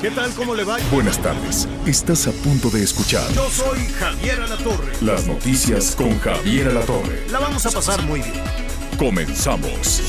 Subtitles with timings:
[0.00, 0.30] ¿Qué tal?
[0.34, 0.76] ¿Cómo le va?
[0.92, 1.66] Buenas tardes.
[1.84, 4.92] Estás a punto de escuchar Yo soy Javier Alatorre.
[5.00, 7.26] las noticias con Javier Alatorre.
[7.32, 8.40] La vamos a pasar muy bien.
[8.96, 10.02] Comenzamos.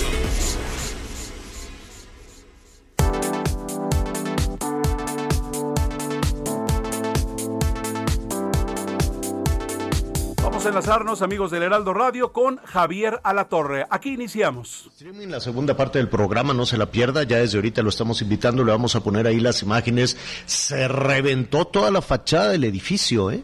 [10.71, 13.85] Enlazarnos, amigos del Heraldo Radio, con Javier Alatorre.
[13.89, 14.85] Aquí iniciamos.
[14.94, 18.21] Streaming, la segunda parte del programa, no se la pierda, ya desde ahorita lo estamos
[18.21, 20.16] invitando, le vamos a poner ahí las imágenes.
[20.45, 23.44] Se reventó toda la fachada del edificio, ¿eh?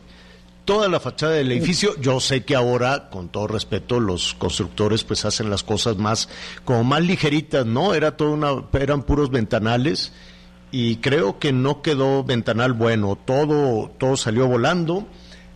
[0.63, 1.99] Toda la fachada del edificio.
[1.99, 6.29] Yo sé que ahora, con todo respeto, los constructores pues hacen las cosas más,
[6.63, 7.93] como más ligeritas, ¿no?
[7.93, 10.13] Era toda una, eran puros ventanales
[10.71, 13.17] y creo que no quedó ventanal bueno.
[13.17, 15.05] Todo, todo salió volando.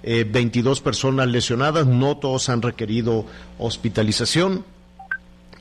[0.04, 3.26] Eh, 22 personas lesionadas, no todos han requerido
[3.60, 4.66] hospitalización.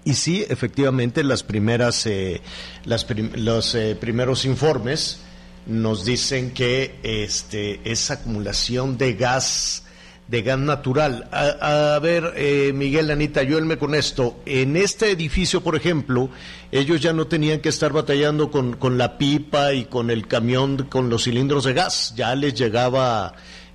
[0.04, 2.40] Y sí, efectivamente, las primeras, eh,
[2.84, 5.20] las los eh, primeros informes
[5.66, 9.84] nos dicen que este, es acumulación de gas,
[10.26, 11.28] de gas natural.
[11.30, 14.40] A, a ver, eh, Miguel, Anita, ayúdenme con esto.
[14.46, 16.30] En este edificio, por ejemplo,
[16.72, 20.86] ellos ya no tenían que estar batallando con, con la pipa y con el camión,
[20.88, 22.14] con los cilindros de gas.
[22.16, 23.34] Ya les llegaba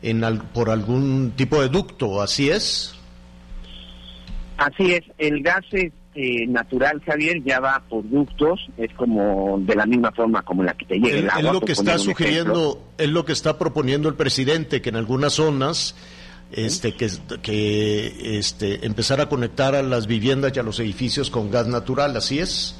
[0.10, 2.94] en al- por algún tipo de ducto, ¿así es?
[4.58, 9.86] Así es, el gas este, natural, Javier, ya va por ductos, es como de la
[9.86, 11.52] misma forma como la que te llega el Es agua.
[11.54, 15.34] lo por que está sugiriendo, es lo que está proponiendo el presidente, que en algunas
[15.34, 15.96] zonas
[16.52, 17.10] este que,
[17.42, 22.16] que este empezar a conectar a las viviendas y a los edificios con gas natural,
[22.16, 22.80] ¿así es?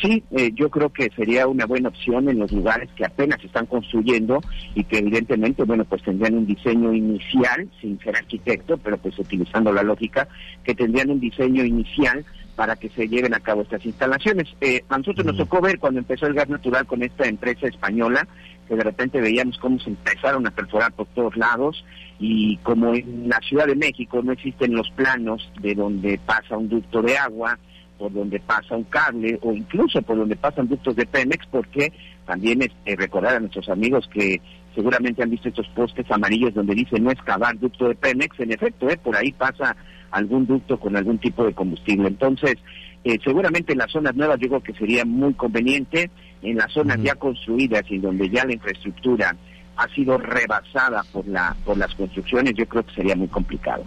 [0.00, 3.48] Sí, eh, yo creo que sería una buena opción en los lugares que apenas se
[3.48, 4.40] están construyendo
[4.74, 9.72] y que evidentemente, bueno, pues tendrían un diseño inicial, sin ser arquitecto, pero pues utilizando
[9.72, 10.28] la lógica,
[10.62, 12.24] que tendrían un diseño inicial
[12.54, 14.48] para que se lleven a cabo estas instalaciones.
[14.60, 18.28] Eh, a nosotros nos tocó ver cuando empezó el gas natural con esta empresa española,
[18.68, 21.84] que de repente veíamos cómo se empezaron a perforar por todos lados
[22.20, 26.68] y como en la Ciudad de México no existen los planos de donde pasa un
[26.68, 27.58] ducto de agua,
[28.04, 31.90] por donde pasa un cable o incluso por donde pasan ductos de Pemex, porque
[32.26, 34.42] también este, recordar a nuestros amigos que
[34.74, 38.90] seguramente han visto estos postes amarillos donde dice no excavar ducto de Pemex, en efecto,
[38.90, 39.74] eh, por ahí pasa
[40.10, 42.08] algún ducto con algún tipo de combustible.
[42.08, 42.56] Entonces,
[43.04, 46.10] eh, seguramente en las zonas nuevas yo creo que sería muy conveniente,
[46.42, 49.34] en las zonas ya construidas y donde ya la infraestructura
[49.76, 53.82] ha sido rebasada por la por las construcciones, yo creo que sería muy complicado.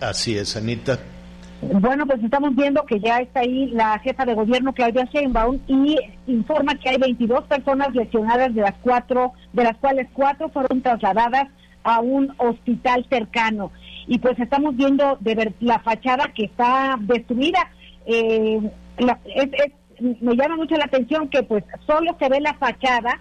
[0.00, 1.00] Así es, Anita.
[1.62, 5.96] Bueno, pues estamos viendo que ya está ahí la jefa de gobierno Claudia Sheinbaum y
[6.26, 11.48] informa que hay 22 personas lesionadas de las cuatro, de las cuales cuatro fueron trasladadas
[11.82, 13.72] a un hospital cercano.
[14.06, 17.70] Y pues estamos viendo de ver la fachada que está destruida.
[18.04, 18.60] Eh,
[18.98, 19.50] la- es-
[19.98, 23.18] es- me llama mucho la atención que pues solo se ve la fachada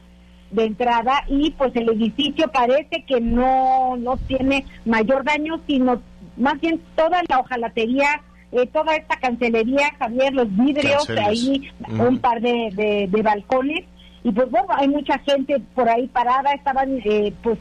[0.52, 6.02] de entrada y pues el edificio parece que no no tiene mayor daño sino
[6.38, 11.28] más bien toda la hojalatería eh, toda esta cancelería Javier los vidrios Canceles.
[11.28, 13.84] ahí un par de, de, de balcones
[14.24, 17.58] y pues bueno hay mucha gente por ahí parada estaban eh, pues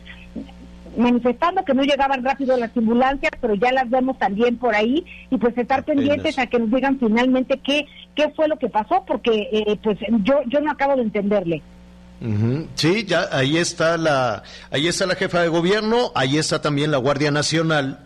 [0.96, 5.36] manifestando que no llegaban rápido las ambulancias, pero ya las vemos también por ahí y
[5.36, 6.04] pues estar Apenas.
[6.04, 9.98] pendientes a que nos digan finalmente qué qué fue lo que pasó, porque eh, pues
[10.22, 11.62] yo yo no acabo de entenderle.
[12.74, 16.96] Sí, ya ahí está la, ahí está la jefa de gobierno, ahí está también la
[16.96, 17.98] Guardia Nacional.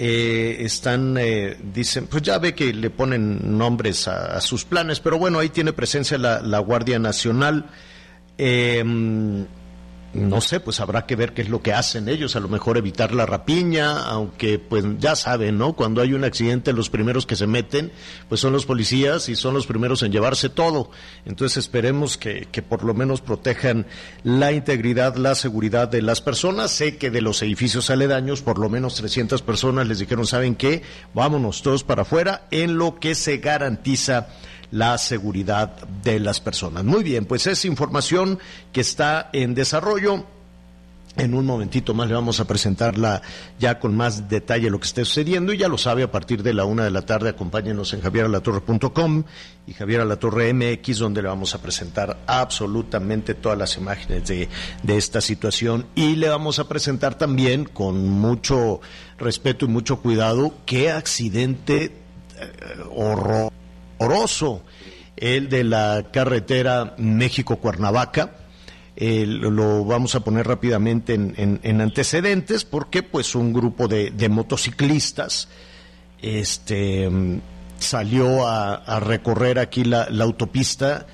[0.00, 5.18] Eh, están, eh, dicen, pues ya ve que le ponen nombres a, sus planes, pero
[5.18, 7.66] bueno, ahí tiene presencia la, la Guardia Nacional.
[8.38, 8.84] Eh,
[10.18, 12.76] no sé, pues habrá que ver qué es lo que hacen ellos, a lo mejor
[12.76, 15.74] evitar la rapiña, aunque pues ya saben, ¿no?
[15.74, 17.92] Cuando hay un accidente los primeros que se meten
[18.28, 20.90] pues son los policías y son los primeros en llevarse todo.
[21.24, 23.86] Entonces esperemos que, que por lo menos protejan
[24.22, 26.70] la integridad, la seguridad de las personas.
[26.70, 30.82] Sé que de los edificios aledaños por lo menos 300 personas les dijeron, ¿saben qué?
[31.14, 34.28] Vámonos todos para afuera en lo que se garantiza
[34.70, 36.84] la seguridad de las personas.
[36.84, 38.38] Muy bien, pues es información
[38.72, 40.24] que está en desarrollo.
[41.16, 43.22] En un momentito más le vamos a presentarla
[43.58, 46.54] ya con más detalle lo que esté sucediendo y ya lo sabe a partir de
[46.54, 49.24] la una de la tarde acompáñenos en javieralatorre.com
[49.66, 54.48] y Javier Alatorre MX donde le vamos a presentar absolutamente todas las imágenes de,
[54.84, 58.80] de esta situación y le vamos a presentar también con mucho
[59.18, 61.96] respeto y mucho cuidado qué accidente
[62.38, 62.84] eh,
[63.98, 64.62] horroroso
[65.16, 68.32] el de la carretera México-Cuernavaca.
[68.96, 75.48] Eh, lo, vamos a poner rápidamente en, antecedentes porque pues un grupo de, motociclistas
[76.20, 77.08] este
[77.78, 81.06] salió a, recorrer aquí la autopista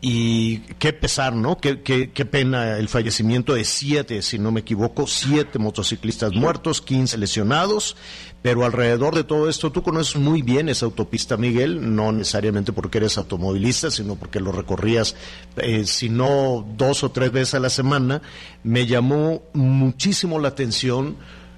[0.00, 1.58] y qué pesar, ¿no?
[1.58, 6.80] Qué, qué, qué, pena el fallecimiento de siete, si no me equivoco, siete motociclistas muertos,
[6.80, 7.96] quince lesionados,
[8.40, 12.98] pero alrededor de todo esto, tú conoces muy bien esa autopista, Miguel, no necesariamente porque
[12.98, 15.16] eres automovilista, sino porque lo recorrías,
[15.56, 18.22] eh, si no dos o tres veces a la semana,
[18.62, 21.16] me llamó muchísimo la atención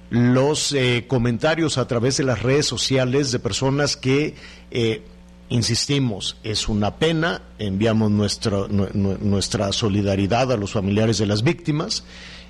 [0.09, 4.35] los eh, comentarios a través de las redes sociales de personas que
[4.71, 5.03] eh,
[5.51, 12.05] Insistimos, es una pena, enviamos nuestra, nuestra solidaridad a los familiares de las víctimas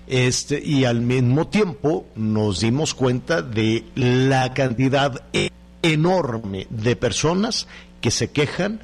[0.06, 5.20] este, y al mismo tiempo nos dimos cuenta de la cantidad
[5.82, 7.68] enorme de personas
[8.02, 8.82] que se quejan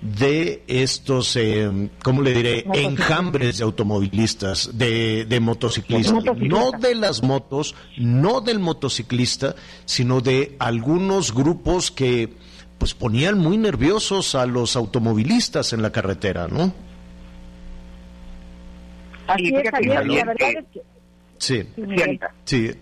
[0.00, 6.12] de estos, eh, ¿cómo le diré?, enjambres de automovilistas, de, de motociclistas.
[6.36, 9.54] No de las motos, no del motociclista,
[9.84, 12.34] sino de algunos grupos que
[12.84, 16.70] pues ponían muy nerviosos a los automovilistas en la carretera, ¿no?
[19.26, 20.82] Así es, Javier, la verdad es que...
[21.38, 21.62] Sí,
[22.44, 22.72] sí.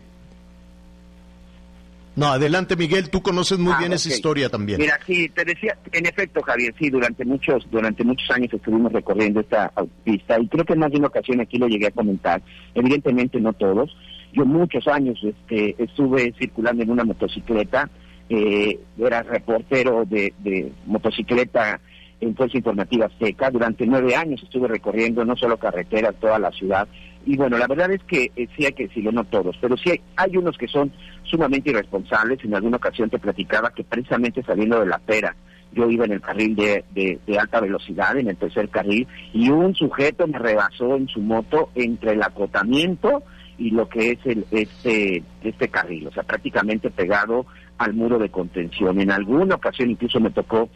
[2.16, 4.80] No, adelante Miguel, tú conoces muy ah, bien esa historia también.
[4.80, 9.38] Mira, sí, te decía, en efecto Javier, sí, durante muchos durante muchos años estuvimos recorriendo
[9.38, 12.42] esta autopista y creo que en más de una ocasión aquí lo llegué a comentar,
[12.74, 13.96] evidentemente no todos,
[14.32, 17.88] yo muchos años este, estuve circulando en una motocicleta
[18.28, 21.80] eh, era reportero de, motocicleta
[22.20, 23.50] en Fuerza Informativa Azteca.
[23.50, 26.86] Durante nueve años estuve recorriendo no solo carreteras, toda la ciudad.
[27.24, 29.92] Y bueno, la verdad es que eh, sí hay que decirlo, no todos, pero sí
[30.16, 30.92] hay, unos que son
[31.24, 32.44] sumamente irresponsables.
[32.44, 35.36] En alguna ocasión te platicaba que precisamente saliendo de la pera,
[35.72, 39.74] yo iba en el carril de, de, alta velocidad, en el tercer carril, y un
[39.74, 43.22] sujeto me rebasó en su moto entre el acotamiento
[43.58, 47.46] y lo que es el, este, este carril, o sea, prácticamente pegado
[47.82, 49.00] al muro de contención.
[49.00, 50.68] En alguna ocasión incluso me tocó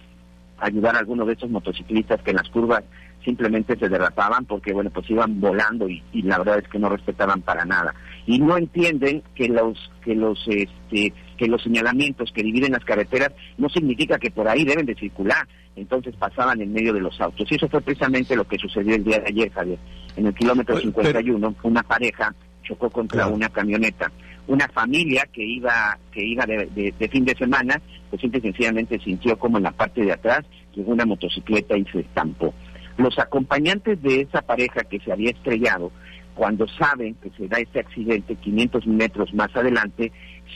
[0.58, 2.82] ayudar a algunos de esos motociclistas que en las curvas
[3.24, 7.42] simplemente se derrapaban porque bueno pues iban volando y, la verdad es que no respetaban
[7.42, 7.94] para nada.
[8.26, 13.32] Y no entienden que los que los este que los señalamientos que dividen las carreteras
[13.58, 15.46] no significa que por ahí deben de circular.
[15.74, 17.46] Entonces pasaban en medio de los autos.
[17.50, 19.78] Y eso fue precisamente lo que sucedió el día de ayer Javier.
[20.16, 24.10] En el kilómetro 51 una pareja chocó contra una camioneta
[24.46, 29.58] una familia que iba que iba de, fin de semana, pues simple sencillamente sintió como
[29.58, 30.44] en la parte de atrás
[30.74, 32.54] llegó una motocicleta y se estampó.
[32.96, 35.90] Los acompañantes de esa pareja que se había estrellado,
[36.34, 40.12] cuando saben que se da este accidente 500 metros más adelante,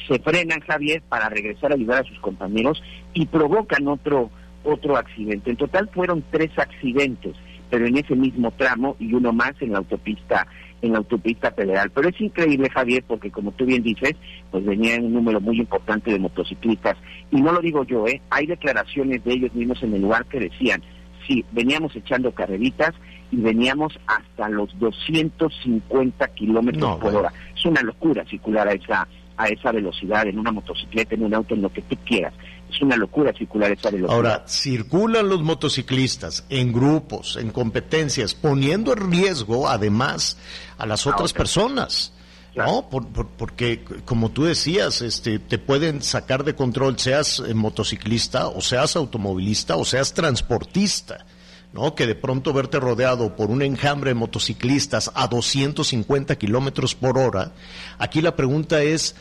[0.07, 2.83] se frenan, Javier, para regresar a ayudar a sus compañeros
[3.15, 4.31] y provocan otro,
[4.63, 5.51] otro accidente.
[5.51, 7.35] En total fueron tres accidentes,
[7.71, 10.47] pero en ese mismo tramo y uno más en la autopista
[10.83, 11.91] en la autopista federal.
[11.91, 14.15] Pero es increíble, Javier, porque como tú bien dices,
[14.51, 16.97] pues venía un número muy importante de motociclistas.
[17.31, 18.21] Y no lo digo yo, ¿eh?
[18.31, 20.83] Hay declaraciones de ellos mismos en el lugar que decían,
[21.27, 22.95] sí, veníamos echando carreritas
[23.31, 27.33] y veníamos hasta los 250 kilómetros por hora.
[27.55, 29.07] Es una locura circular a esa
[29.41, 32.35] a esa velocidad en una motocicleta, en un auto, en lo que tú quieras.
[32.71, 34.15] Es una locura circular esa velocidad.
[34.15, 40.37] Ahora, circulan los motociclistas en grupos, en competencias, poniendo en riesgo además
[40.77, 42.13] a las otras personas.
[42.55, 42.89] ¿no?
[42.91, 48.97] porque, como tú decías, este, te pueden sacar de control, seas eh, motociclista, o seas
[48.97, 51.25] automovilista, o seas transportista.
[51.73, 51.95] ¿No?
[51.95, 57.53] Que de pronto verte rodeado por un enjambre de motociclistas a 250 kilómetros por hora.
[57.99, 59.17] Aquí la pregunta es: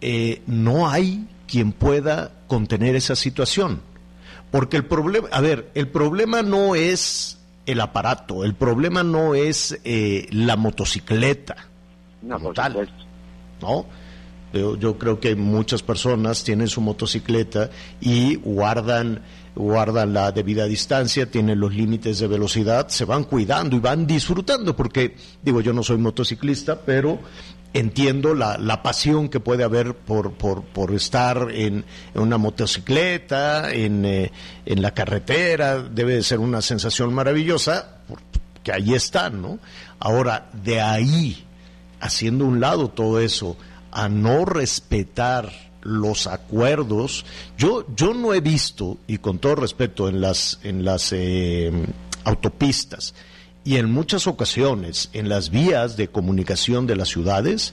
[0.00, 3.80] eh, ¿no hay quien pueda contener esa situación?
[4.50, 9.78] Porque el problema, a ver, el problema no es el aparato, el problema no es
[9.84, 11.56] eh, la motocicleta
[12.26, 12.88] no, como tal,
[13.60, 13.86] ¿no?
[14.52, 19.22] Yo, yo, creo que muchas personas tienen su motocicleta y guardan
[19.56, 24.76] guardan la debida distancia, tienen los límites de velocidad, se van cuidando y van disfrutando,
[24.76, 27.18] porque digo, yo no soy motociclista, pero
[27.72, 31.84] entiendo la, la pasión que puede haber por, por, por estar en,
[32.14, 34.30] una motocicleta, en, eh,
[34.66, 38.02] en la carretera, debe de ser una sensación maravillosa,
[38.62, 39.58] que ahí están, ¿no?
[39.98, 41.44] Ahora, de ahí
[42.00, 43.56] haciendo un lado todo eso,
[43.96, 45.50] a no respetar
[45.80, 47.24] los acuerdos.
[47.56, 51.72] Yo, yo no he visto, y con todo respeto, en las, en las eh,
[52.24, 53.14] autopistas
[53.64, 57.72] y en muchas ocasiones en las vías de comunicación de las ciudades,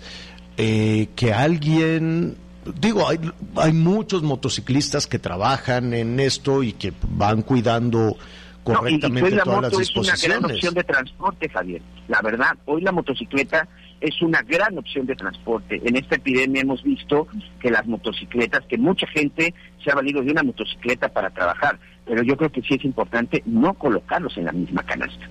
[0.56, 2.38] eh, que alguien
[2.80, 3.20] digo, hay,
[3.58, 8.16] hay muchos motociclistas que trabajan en esto y que van cuidando
[8.64, 10.24] correctamente no, y, y todas la las moto disposiciones.
[10.24, 11.82] Es una gran opción de transporte, Javier.
[12.08, 13.68] La verdad, hoy la motocicleta
[14.04, 15.82] es una gran opción de transporte.
[15.86, 17.26] En esta epidemia hemos visto
[17.62, 22.22] que las motocicletas, que mucha gente se ha valido de una motocicleta para trabajar, pero
[22.22, 25.26] yo creo que sí es importante no colocarlos en la misma canasta.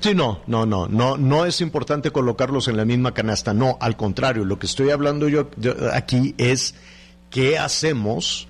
[0.00, 3.96] Sí, no, no, no, no, no es importante colocarlos en la misma canasta, no, al
[3.96, 5.48] contrario, lo que estoy hablando yo,
[5.92, 6.74] aquí es
[7.30, 8.48] qué hacemos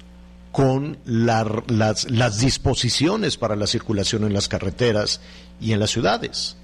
[0.52, 5.20] con la, las disposiciones para la circulación en las carreteras
[5.60, 6.56] y en las ciudades,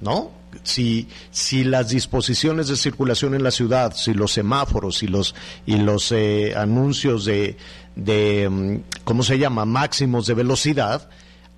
[0.00, 0.30] ¿no?
[0.62, 5.34] Si, si las disposiciones de circulación en la ciudad, si los semáforos y los,
[5.66, 7.56] y los eh, anuncios de,
[7.94, 11.08] de, ¿cómo se llama?, máximos de velocidad,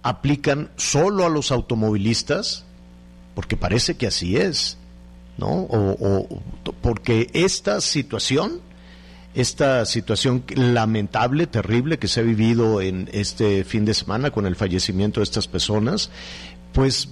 [0.02, 2.64] aplican solo a los automovilistas,
[3.34, 4.78] porque parece que así es,
[5.36, 5.48] ¿no?
[5.48, 6.42] O, o,
[6.80, 8.60] porque esta situación,
[9.34, 14.56] esta situación lamentable, terrible que se ha vivido en este fin de semana con el
[14.56, 16.10] fallecimiento de estas personas,
[16.72, 17.08] pues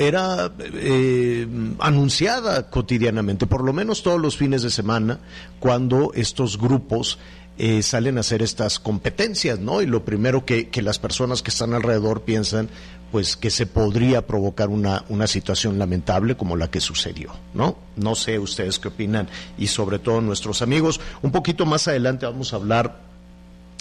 [0.00, 1.46] era eh,
[1.78, 5.18] anunciada cotidianamente, por lo menos todos los fines de semana,
[5.58, 7.18] cuando estos grupos
[7.58, 9.82] eh, salen a hacer estas competencias, ¿no?
[9.82, 12.70] Y lo primero que, que, las personas que están alrededor piensan,
[13.12, 17.76] pues que se podría provocar una, una situación lamentable como la que sucedió, ¿no?
[17.96, 19.28] No sé ustedes qué opinan
[19.58, 20.98] y sobre todo nuestros amigos.
[21.20, 23.10] Un poquito más adelante vamos a hablar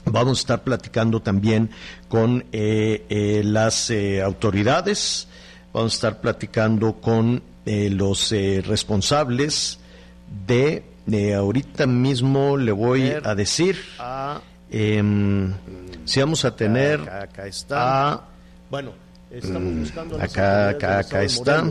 [0.05, 1.69] Vamos a estar platicando también
[2.07, 5.27] con eh, eh, las eh, autoridades,
[5.73, 9.79] vamos a estar platicando con los responsables
[10.47, 13.77] de eh, ahorita mismo le voy a decir
[14.69, 15.01] eh,
[16.05, 18.11] si vamos a tener acá, acá está.
[18.13, 18.29] a,
[18.69, 18.93] bueno
[19.31, 21.65] estamos buscando a acá acá acá está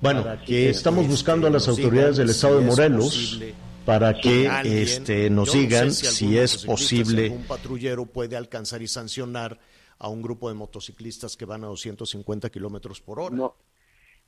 [0.00, 3.40] bueno que estamos buscando a las autoridades del estado de Morelos
[3.84, 8.06] para que alguien, este nos no digan sé si, algún es posible si algún patrullero
[8.06, 9.58] puede alcanzar y sancionar
[9.98, 13.34] a un grupo de motociclistas que van a 250 kilómetros por hora.
[13.34, 13.54] No,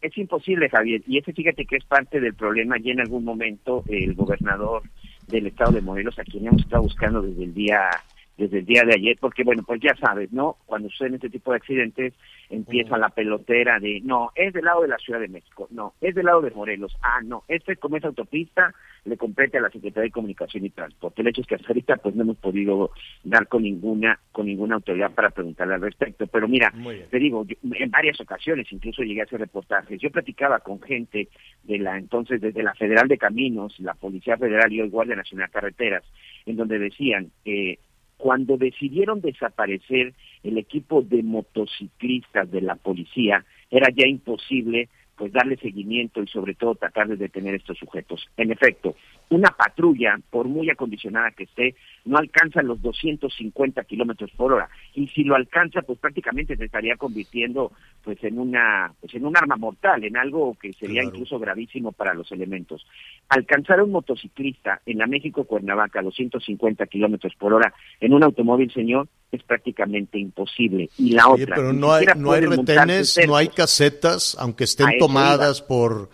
[0.01, 1.03] es imposible, Javier.
[1.07, 2.77] Y ese fíjate que es parte del problema.
[2.79, 4.83] Y en algún momento el gobernador
[5.27, 7.91] del estado de Morelos, a quien hemos estado buscando desde el día
[8.37, 10.57] desde el día de ayer, porque bueno, pues ya sabes, ¿no?
[10.67, 12.15] Cuando suceden este tipo de accidentes,
[12.51, 16.15] empieza la pelotera de, no, es del lado de la Ciudad de México, no, es
[16.15, 18.75] del lado de Morelos, ah, no, este como es autopista,
[19.07, 21.23] le compete a la Secretaría de Comunicación y Transporte.
[21.23, 22.91] El hecho es que hasta ahorita pues no hemos podido
[23.25, 26.27] dar con ninguna, con ninguna autoridad para preguntarle al respecto.
[26.27, 26.73] Pero mira,
[27.11, 30.01] te digo, yo, en varias ocasiones incluso llegué a hacer reportajes.
[30.01, 31.29] Yo platicaba con gente
[31.63, 35.51] de la entonces, desde la Federal de Caminos, la Policía Federal y hoy Guardia Nacional
[35.51, 36.05] Carreteras,
[36.45, 37.79] en donde decían que
[38.17, 45.57] cuando decidieron desaparecer el equipo de motociclistas de la policía, era ya imposible pues darle
[45.57, 48.27] seguimiento y sobre todo tratar de detener estos sujetos.
[48.37, 48.95] En efecto,
[49.31, 55.09] una patrulla, por muy acondicionada que esté, no alcanza los 250 kilómetros por hora y
[55.09, 57.73] si lo alcanza, pues prácticamente se estaría convirtiendo
[58.05, 61.09] pues en una pues en un arma mortal, en algo que sería Claro.
[61.17, 62.87] incluso gravísimo para los elementos.
[63.29, 68.23] Alcanzar a un motociclista en la México Cuernavaca a 250 kilómetros por hora en un
[68.23, 70.89] automóvil, señor, es prácticamente imposible.
[70.99, 75.63] Y la otra, pero no hay, no hay retenes, no hay casetas, aunque estén tomadas
[75.63, 76.11] por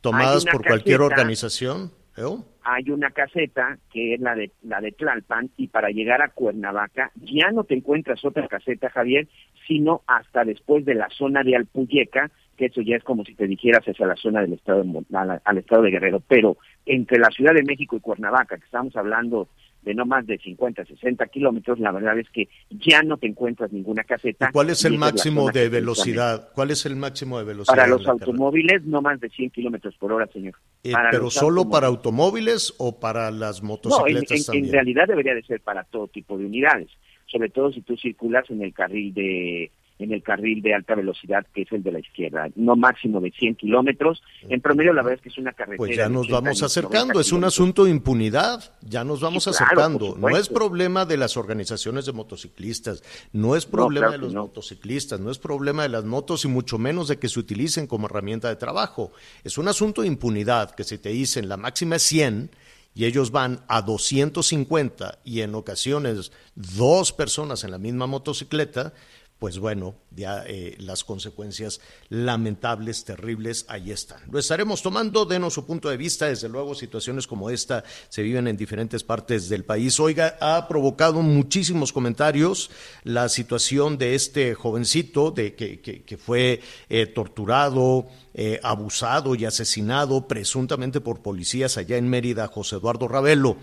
[0.00, 1.90] tomadas por cualquier organización.
[2.16, 2.22] ¿eh?
[2.66, 7.10] hay una caseta que es la de la de Tlalpan y para llegar a Cuernavaca
[7.16, 9.28] ya no te encuentras otra caseta, Javier,
[9.68, 13.46] sino hasta después de la zona de Alpuyeca, que eso ya es como si te
[13.46, 16.56] dijeras hacia la zona del estado de, Mon- a la- al estado de Guerrero, pero
[16.86, 19.48] entre la Ciudad de México y Cuernavaca, que estamos hablando
[19.84, 23.70] de no más de 50, 60 kilómetros, la verdad es que ya no te encuentras
[23.72, 24.48] ninguna caseta.
[24.48, 26.48] ¿Y ¿Cuál es el máximo de velocidad?
[26.54, 27.74] ¿Cuál es el máximo de velocidad?
[27.74, 30.54] Para en los automóviles, no más de 100 kilómetros por hora, señor.
[30.82, 32.74] Eh, pero solo para automóviles.
[32.78, 34.72] o para las No, en, motocicletas en- en también.
[34.72, 36.88] realidad debería de ser para todo tipo de unidades,
[37.26, 41.46] sobre todo si tú circulas en el carril de en el carril de alta velocidad
[41.54, 44.22] que es el de la izquierda, no máximo de 100 kilómetros.
[44.48, 45.78] En promedio la verdad es que es una carretera.
[45.78, 49.44] Pues ya nos 80 vamos acercando, 90 es un asunto de impunidad, ya nos vamos
[49.44, 50.16] Sí, claro, acercando.
[50.18, 54.42] no es problema de las organizaciones de motociclistas, no es problema claro de los no.
[54.42, 58.06] motociclistas, no es problema de las motos y mucho menos de que se utilicen como
[58.06, 59.12] herramienta de trabajo.
[59.44, 62.50] Es un asunto de impunidad que si te dicen la máxima es 100
[62.96, 68.92] y ellos van a 250 y en ocasiones dos personas en la misma motocicleta,
[69.38, 74.20] pues bueno, ya eh, las consecuencias lamentables, terribles, ahí están.
[74.30, 78.46] Lo estaremos tomando, denos su punto de vista, desde luego situaciones como esta se viven
[78.48, 79.98] en diferentes partes del país.
[80.00, 82.70] Oiga, ha provocado muchísimos comentarios
[83.02, 91.00] la situación de este jovencito de, que, fue eh, torturado, eh, abusado y asesinado presuntamente
[91.00, 93.58] por policías allá en Mérida, José Eduardo Ravelo.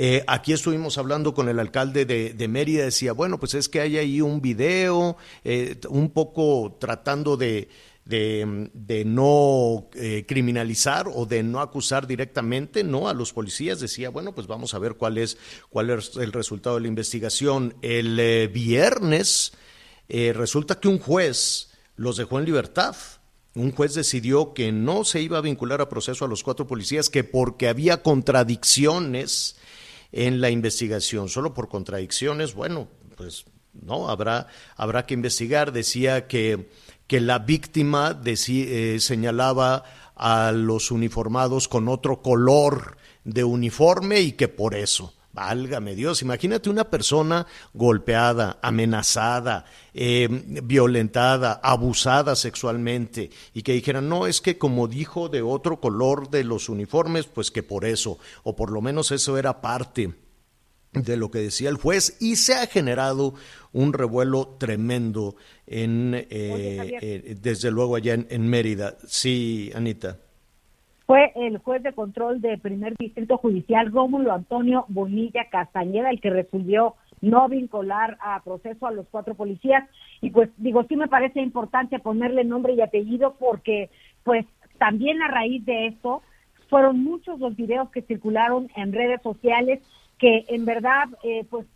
[0.00, 3.98] Eh, aquí estuvimos hablando con el alcalde de, Mérida, decía, bueno, pues es que hay
[3.98, 7.68] ahí un video, eh, un poco tratando de,
[9.04, 14.46] no eh, criminalizar o de no acusar directamente no a los policías decía bueno pues
[14.46, 15.36] vamos a ver cuál es
[15.68, 19.52] cuál es el resultado de la investigación el viernes
[20.08, 22.96] resulta que un juez los dejó en libertad.
[23.54, 27.10] Un juez decidió que no se iba a vincular a proceso a los cuatro policías
[27.10, 29.57] que porque había contradicciones
[30.12, 31.28] en la investigación.
[31.28, 35.72] Solo por contradicciones, bueno, pues no, habrá, habrá que investigar.
[35.72, 36.70] Decía que,
[37.06, 39.84] que la víctima eh, señalaba
[40.14, 45.14] a los uniformados con otro color de uniforme y que por eso.
[45.32, 50.26] Válgame Dios, imagínate una persona golpeada, amenazada, eh,
[50.62, 56.44] violentada, abusada sexualmente y que dijeran, no, es que como dijo de otro color de
[56.44, 60.14] los uniformes, pues que por eso, o por lo menos eso era parte
[60.92, 63.34] de lo que decía el juez y se ha generado
[63.72, 68.96] un revuelo tremendo en, eh, eh, desde luego allá en Mérida.
[69.06, 70.18] Sí, Anita
[71.08, 76.28] fue el juez de control del primer distrito judicial, Rómulo Antonio Bonilla Castañeda, el que
[76.28, 79.88] resolvió no vincular a proceso a los cuatro policías.
[80.20, 83.88] Y pues digo, sí me parece importante ponerle nombre y apellido porque
[84.22, 84.44] pues
[84.76, 86.20] también a raíz de esto
[86.68, 89.80] fueron muchos los videos que circularon en redes sociales
[90.18, 91.66] que en verdad eh, pues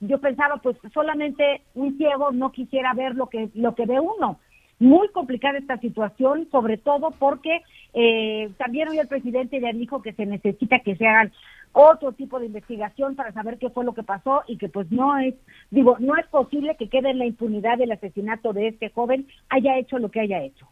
[0.00, 4.40] yo pensaba pues solamente un ciego no quisiera ver lo que lo que ve uno
[4.78, 7.62] muy complicada esta situación, sobre todo porque
[7.94, 11.32] eh, también hoy el presidente ya dijo que se necesita que se hagan
[11.72, 15.18] otro tipo de investigación para saber qué fue lo que pasó y que pues no
[15.18, 15.34] es,
[15.70, 19.78] digo, no es posible que quede en la impunidad del asesinato de este joven, haya
[19.78, 20.66] hecho lo que haya hecho.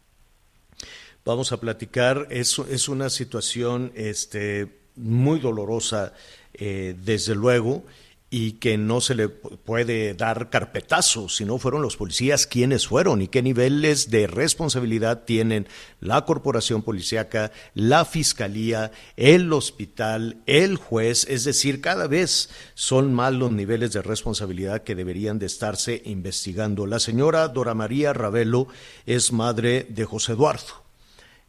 [1.23, 6.13] Vamos a platicar, es, es una situación este, muy dolorosa,
[6.53, 7.83] eh, desde luego,
[8.29, 13.21] y que no se le puede dar carpetazo si no fueron los policías quienes fueron
[13.21, 15.67] y qué niveles de responsabilidad tienen
[15.99, 23.31] la corporación policíaca, la fiscalía, el hospital, el juez, es decir, cada vez son más
[23.31, 26.87] los niveles de responsabilidad que deberían de estarse investigando.
[26.87, 28.67] La señora Dora María Ravelo
[29.05, 30.83] es madre de José Eduardo,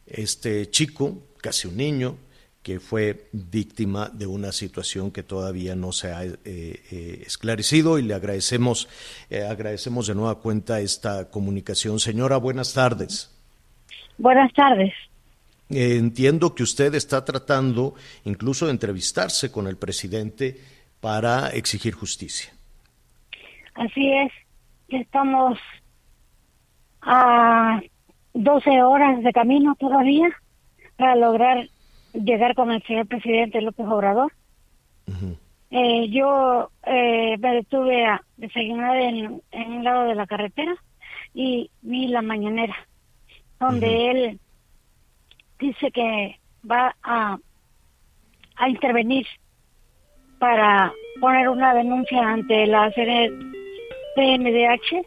[0.05, 2.17] este chico, casi un niño,
[2.67, 8.01] que fue víctima de una situación que todavía no se ha eh, eh, esclarecido y
[8.01, 8.89] le agradecemos,
[9.29, 11.97] eh, agradecemos de nueva cuenta esta comunicación.
[12.01, 13.33] Señora, buenas tardes.
[14.17, 14.93] Buenas tardes.
[15.69, 17.93] entiendo que usted está tratando
[18.25, 20.59] incluso de entrevistarse con el presidente
[20.99, 22.51] para exigir justicia.
[23.75, 24.31] Así es,
[24.89, 25.57] estamos
[27.01, 27.79] a
[28.33, 30.27] 12 horas de camino todavía
[30.97, 31.69] para lograr
[32.23, 34.31] llegar con el señor presidente López Obrador.
[35.71, 40.75] eh, yo eh, me detuve a desayunar en, en, un lado de la carretera
[41.33, 42.75] y vi la mañanera,
[43.59, 44.39] donde él
[45.59, 47.37] dice que va a,
[48.55, 49.25] a intervenir
[50.39, 52.91] para poner una denuncia ante la
[54.15, 55.05] CNDH,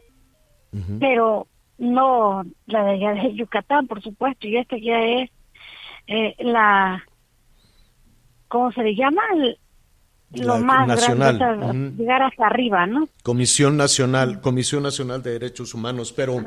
[0.99, 1.47] pero
[1.79, 5.31] no la de, de Yucatán, por supuesto, y esto ya es
[6.11, 7.05] eh, la,
[8.49, 9.23] ¿cómo se le llama?
[10.33, 11.39] lo más nacional.
[11.39, 13.09] grande, llegar hasta arriba, ¿no?
[13.23, 16.43] Comisión Nacional, Comisión Nacional de Derechos Humanos, pero...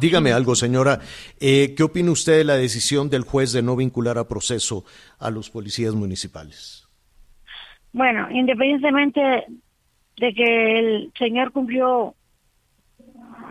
[0.00, 1.00] dígame algo, señora.
[1.38, 4.84] Eh, ¿Qué opina usted de la decisión del juez de no vincular a proceso
[5.20, 6.88] a los policías municipales?
[7.92, 9.20] Bueno, independientemente
[10.16, 12.16] de que el señor cumplió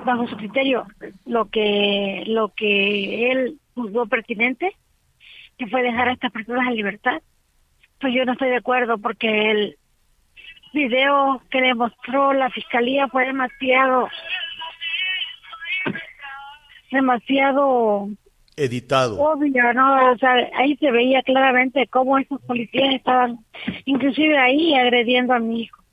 [0.06, 0.86] bajo su criterio
[1.26, 4.76] lo que lo que él juzgó pertinente,
[5.58, 7.22] que fue dejar a estas personas en libertad,
[8.00, 9.78] pues yo no estoy de acuerdo porque el
[10.74, 14.08] video que le mostró la fiscalía fue demasiado
[16.92, 18.10] demasiado
[18.56, 19.20] editado.
[19.20, 20.12] Obvio, ¿no?
[20.12, 23.40] O sea, ahí se veía claramente cómo esos policías estaban,
[23.86, 25.85] inclusive ahí, agrediendo a mi hijo.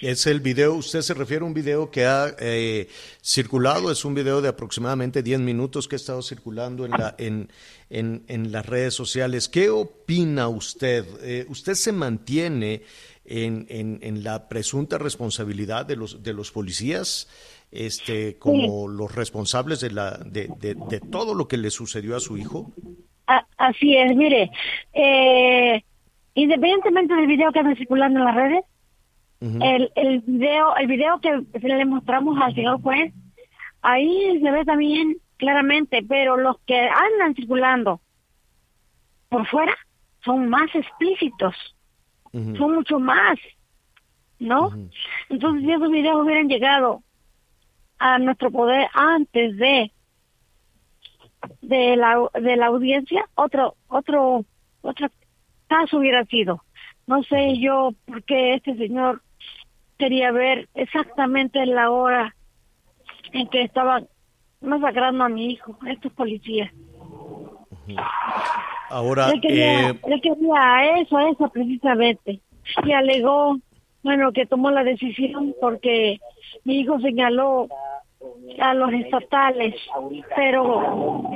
[0.00, 2.88] Es el video, usted se refiere a un video que ha eh,
[3.20, 7.48] circulado, es un video de aproximadamente 10 minutos que ha estado circulando en, la, en,
[7.90, 9.48] en, las redes sociales.
[9.48, 11.04] ¿Qué opina usted?
[11.22, 12.82] Eh, ¿Usted se mantiene
[13.24, 17.28] en, en, la presunta responsabilidad de los, de los policías?
[17.70, 22.38] Este, como los responsables de, la, de, de, todo lo que le sucedió a su
[22.38, 22.72] hijo?
[23.58, 24.50] así es, mire,
[24.94, 25.82] eh,
[26.32, 28.64] independientemente del video que anda circulando en las redes,
[29.40, 33.12] el, el video el video que le mostramos al señor juez,
[33.82, 38.00] ahí se ve también claramente, pero los que andan circulando
[39.28, 39.74] por fuera
[40.24, 41.54] son más explícitos,
[42.32, 43.38] son mucho más,
[44.38, 44.70] ¿no?
[45.28, 47.02] Entonces, si esos videos hubieran llegado
[47.98, 49.92] a nuestro poder antes de
[51.62, 54.44] de la de la audiencia, otro otro
[54.82, 55.08] otro
[55.68, 56.64] caso hubiera sido.
[57.06, 59.22] No sé yo por qué este señor
[59.98, 62.34] quería ver exactamente la hora
[63.32, 64.08] en que estaban
[64.60, 66.72] masacrando a mi hijo, estos policías.
[68.90, 70.00] Ahora, quería, eh...
[70.22, 72.40] quería eso, eso precisamente.
[72.84, 73.58] Y alegó,
[74.02, 76.18] bueno, que tomó la decisión porque
[76.64, 77.68] mi hijo señaló
[78.60, 79.74] a los estatales,
[80.34, 81.30] pero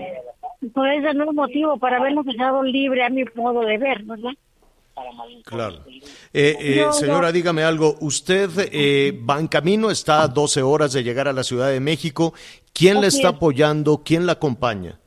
[0.75, 4.33] por ese no es motivo para haberlos dejado libre a mi modo de ver, ¿verdad?
[5.45, 5.85] Claro.
[6.33, 7.97] Eh, eh, señora, dígame algo.
[8.01, 11.81] Usted eh, va en camino, está a 12 horas de llegar a la Ciudad de
[11.81, 12.35] México.
[12.73, 14.03] ¿Quién le está apoyando?
[14.05, 14.99] ¿Quién la acompaña?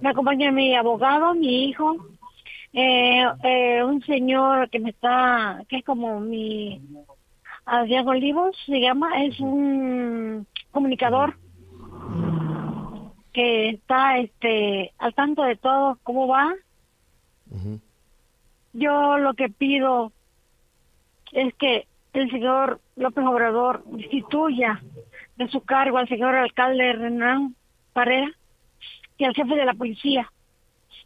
[0.00, 1.96] Me acompaña mi abogado, mi hijo,
[2.72, 6.80] un señor que me está, que es como mi
[7.64, 11.36] Adrián Olivos, se llama, es un comunicador
[13.32, 16.54] que está este al tanto de todo cómo va
[18.74, 20.12] yo lo que pido
[21.32, 24.82] es que el señor López Obrador instituya
[25.36, 27.56] de su cargo al señor alcalde Renan
[27.92, 28.30] Parera
[29.16, 30.30] y al jefe de la policía,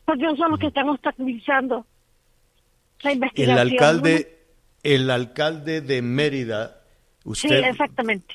[0.04, 1.87] porque ellos son los que están obstaculizando
[3.02, 3.59] la investigación.
[3.59, 4.38] El alcalde,
[4.83, 6.83] el alcalde de Mérida,
[7.24, 7.48] usted.
[7.48, 8.35] Sí, exactamente.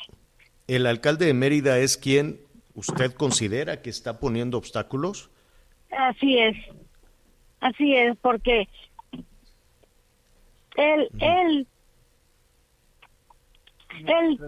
[0.67, 2.39] El alcalde de Mérida es quien
[2.75, 5.29] usted considera que está poniendo obstáculos.
[5.91, 6.55] Así es,
[7.59, 8.67] así es, porque
[10.75, 11.67] él, él,
[14.07, 14.39] él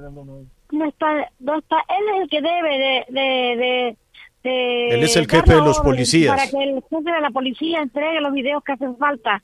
[0.71, 3.97] no está, no está, él es el que debe de, de, de,
[4.43, 6.35] él es el jefe de los policías.
[6.35, 9.41] Para que el jefe de la policía entregue los videos que hacen falta,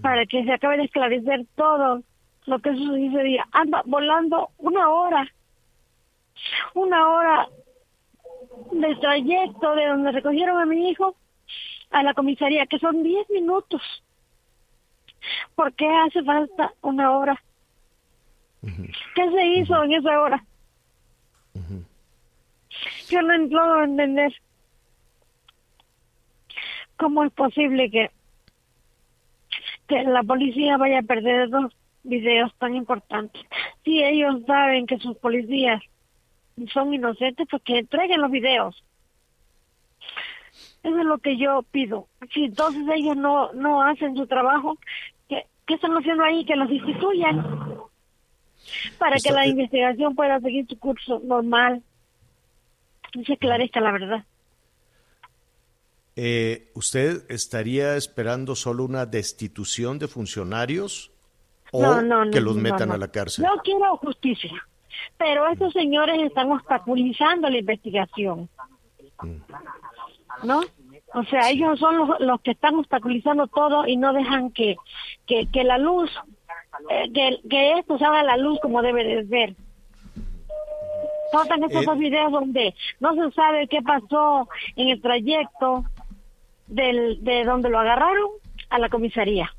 [0.00, 2.02] para que se acabe de esclarecer todo
[2.46, 3.48] lo que sucedió ese día.
[3.50, 5.28] Anda volando una hora,
[6.74, 7.48] una hora
[8.70, 11.16] de trayecto de donde recogieron a mi hijo
[11.90, 13.82] a la comisaría, que son 10 minutos.
[15.54, 17.42] ¿Por qué hace falta una hora?
[19.14, 20.44] ¿Qué se hizo en esa hora?
[23.08, 24.34] Yo no puedo entender
[26.96, 28.10] cómo es posible que,
[29.86, 33.42] que la policía vaya a perder dos videos tan importantes.
[33.84, 35.82] Si ellos saben que sus policías
[36.72, 38.82] son inocentes, pues que entreguen los videos.
[40.82, 42.06] Eso es lo que yo pido.
[42.32, 44.78] Si entonces ellos no, no hacen su trabajo,
[45.66, 46.44] ¿Qué están haciendo ahí?
[46.44, 47.66] Que los instituyan
[48.98, 51.82] para que la investigación pueda seguir su curso normal
[53.14, 54.24] y se esclarezca la verdad.
[56.14, 61.12] Eh, ¿Usted estaría esperando solo una destitución de funcionarios
[61.72, 61.82] o
[62.32, 63.44] que los metan a la cárcel?
[63.44, 64.66] Yo quiero justicia,
[65.18, 68.48] pero estos señores están obstaculizando la investigación.
[69.22, 69.36] Mm.
[70.42, 70.62] ¿No?
[71.16, 74.76] O sea, ellos son los, que están obstaculizando todo y no dejan que,
[75.26, 76.10] que, que la luz,
[76.90, 79.56] eh, que, que, esto salga a la luz como debe de ser.
[81.32, 85.86] Faltan estos dos videos donde no se sabe qué pasó en el trayecto
[86.66, 88.28] del, de donde lo agarraron
[88.68, 89.50] a la comisaría.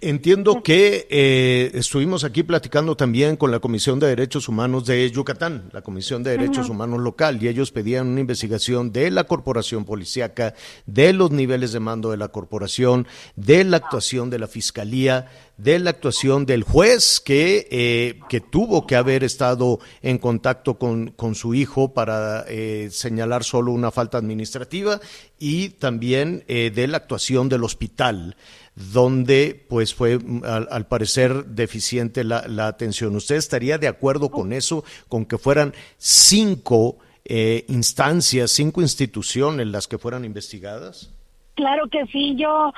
[0.00, 5.70] Entiendo que eh, estuvimos aquí platicando también con la Comisión de Derechos Humanos de Yucatán,
[5.72, 10.54] la Comisión de Derechos Humanos local, y ellos pedían una investigación de la corporación policíaca,
[10.86, 13.06] de los niveles de mando de la corporación,
[13.36, 18.86] de la actuación de la fiscalía, de la actuación del juez que, eh, que tuvo
[18.86, 24.18] que haber estado en contacto con, con su hijo para eh, señalar solo una falta
[24.18, 25.00] administrativa
[25.44, 28.36] y también de la actuación del hospital
[28.74, 33.14] donde pues fue mm, al, parecer deficiente la, atención.
[33.16, 39.88] ¿Usted estaría de acuerdo con eso, con que fueran cinco eh, instancias, cinco instituciones las
[39.88, 41.12] que fueran investigadas?
[41.54, 42.72] Claro que sí, yo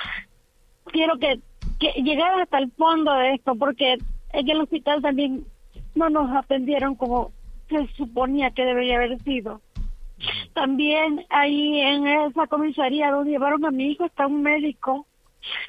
[0.87, 1.39] quiero que
[1.79, 3.99] que llegar hasta el fondo de esto, porque
[4.33, 5.45] en el hospital también
[5.95, 7.33] no nos atendieron como
[7.69, 9.61] se suponía que debería haber sido.
[10.53, 15.07] También ahí en esa comisaría donde llevaron a mi hijo está un médico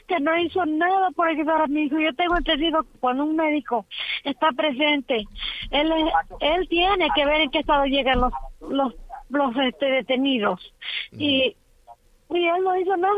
[0.07, 1.99] que no hizo nada por ayudar a mi hijo.
[1.99, 3.85] Yo tengo entendido que cuando un médico
[4.23, 5.25] está presente,
[5.71, 5.91] él
[6.39, 8.33] él tiene que ver en qué estado llegan los
[8.69, 8.93] los
[9.29, 10.73] los este, detenidos
[11.11, 11.55] y
[12.29, 13.13] y él no hizo nada.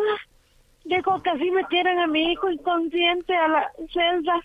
[0.84, 4.42] Dijo que así metieran a mi hijo inconsciente a la celda.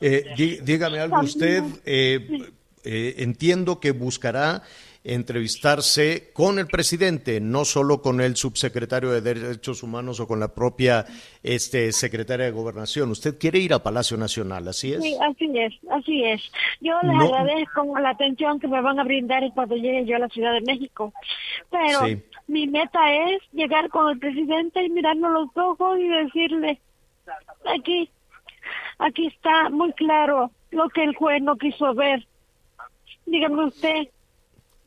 [0.00, 1.62] Eh, dígame algo usted.
[1.84, 2.52] Eh,
[2.84, 4.62] eh, entiendo que buscará
[5.04, 10.54] entrevistarse con el presidente, no solo con el subsecretario de Derechos Humanos o con la
[10.54, 11.04] propia
[11.42, 13.10] este, secretaria de Gobernación.
[13.10, 15.02] Usted quiere ir a Palacio Nacional, ¿así es?
[15.02, 16.42] Sí, así es, así es.
[16.80, 20.28] Yo les agradezco la atención que me van a brindar cuando llegue yo a la
[20.28, 21.12] Ciudad de México.
[21.70, 26.80] Pero mi meta es llegar con el presidente y mirarnos los ojos y decirle,
[27.66, 28.08] aquí,
[28.98, 32.26] aquí está muy claro lo que el juez no quiso ver.
[33.26, 34.08] Dígame usted,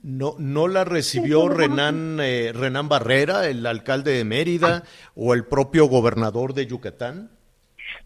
[0.03, 4.83] ¿No, no la recibió Renan, eh, Renan Barrera, el alcalde de Mérida,
[5.15, 7.31] o el propio gobernador de Yucatán?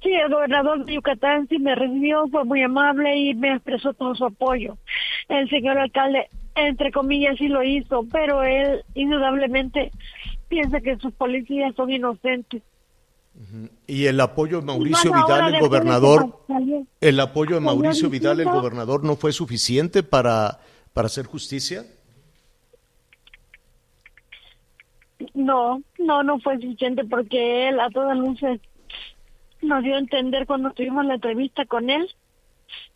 [0.01, 4.15] Sí, el gobernador de Yucatán sí me recibió, fue muy amable y me expresó todo
[4.15, 4.77] su apoyo.
[5.27, 9.91] El señor alcalde, entre comillas, sí lo hizo, pero él indudablemente
[10.47, 12.63] piensa que sus policías son inocentes.
[13.87, 16.43] Y el apoyo de Mauricio Vidal, el gobernador,
[16.99, 20.59] el apoyo de Mauricio Vidal, el gobernador, no fue suficiente para
[20.93, 21.85] para hacer justicia?
[25.33, 28.59] No, no, no fue suficiente porque él a todas luces
[29.61, 32.09] nos dio a entender cuando tuvimos la entrevista con él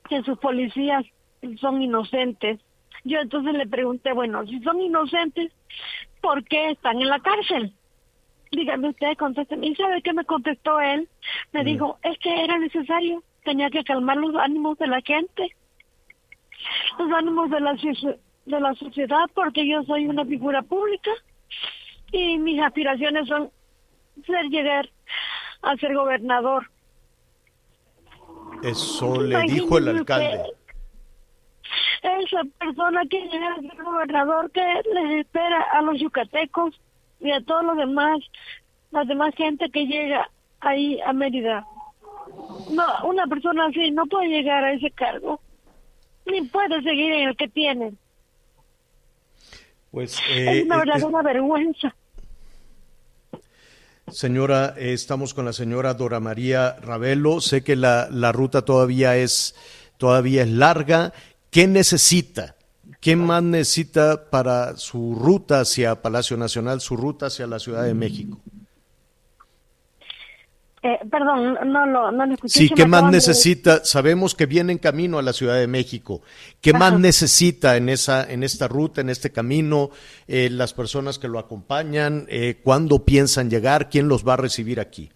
[0.10, 1.06] que sus policías
[1.60, 2.60] son inocentes.
[3.04, 5.52] Yo entonces le pregunté, bueno, si son inocentes,
[6.22, 7.74] ¿por qué están en la cárcel?
[8.52, 9.68] Dígame usted, contésteme.
[9.68, 11.08] ¿Y sabe qué me contestó él?
[11.52, 11.66] Me mm.
[11.66, 15.56] dijo, es que era necesario, tenía que calmar los ánimos de la gente
[16.98, 17.74] los ánimos de la,
[18.46, 21.12] de la sociedad porque yo soy una figura pública
[22.12, 23.52] y mis aspiraciones son
[24.26, 24.90] ser llegar
[25.62, 26.70] a ser gobernador.
[28.64, 30.44] Eso le dijo el alcalde.
[32.02, 36.80] Esa persona que llega a ser gobernador que les espera a los yucatecos
[37.20, 38.20] y a todos los demás,
[38.92, 40.30] la demás gente que llega
[40.62, 41.66] ahí a Mérida.
[42.72, 45.40] No, una persona así no puede llegar a ese cargo
[46.26, 47.94] ni puede seguir en el que tiene.
[49.92, 51.96] Pues, es una eh, verdadera vergüenza.
[54.08, 57.42] Señora, eh, estamos con la señora Dora María Ravelo.
[57.42, 59.56] Sé que la, la ruta todavía es,
[59.98, 61.14] todavía es larga.
[61.50, 62.56] ¿Qué necesita?
[63.00, 67.94] ¿Qué más necesita para su ruta hacia Palacio Nacional, su ruta hacia la Ciudad de
[67.94, 68.40] México?
[70.86, 72.60] Eh, perdón, no lo no, escuché.
[72.60, 73.84] Sí, ¿qué más necesita?
[73.84, 76.22] Sabemos que viene en camino a la Ciudad de México.
[76.62, 79.90] ¿Qué más necesita en esa en esta ruta, en este camino,
[80.28, 82.28] eh, las personas que lo acompañan?
[82.30, 83.90] Eh, ¿Cuándo piensan llegar?
[83.90, 85.10] ¿Quién los va a recibir aquí?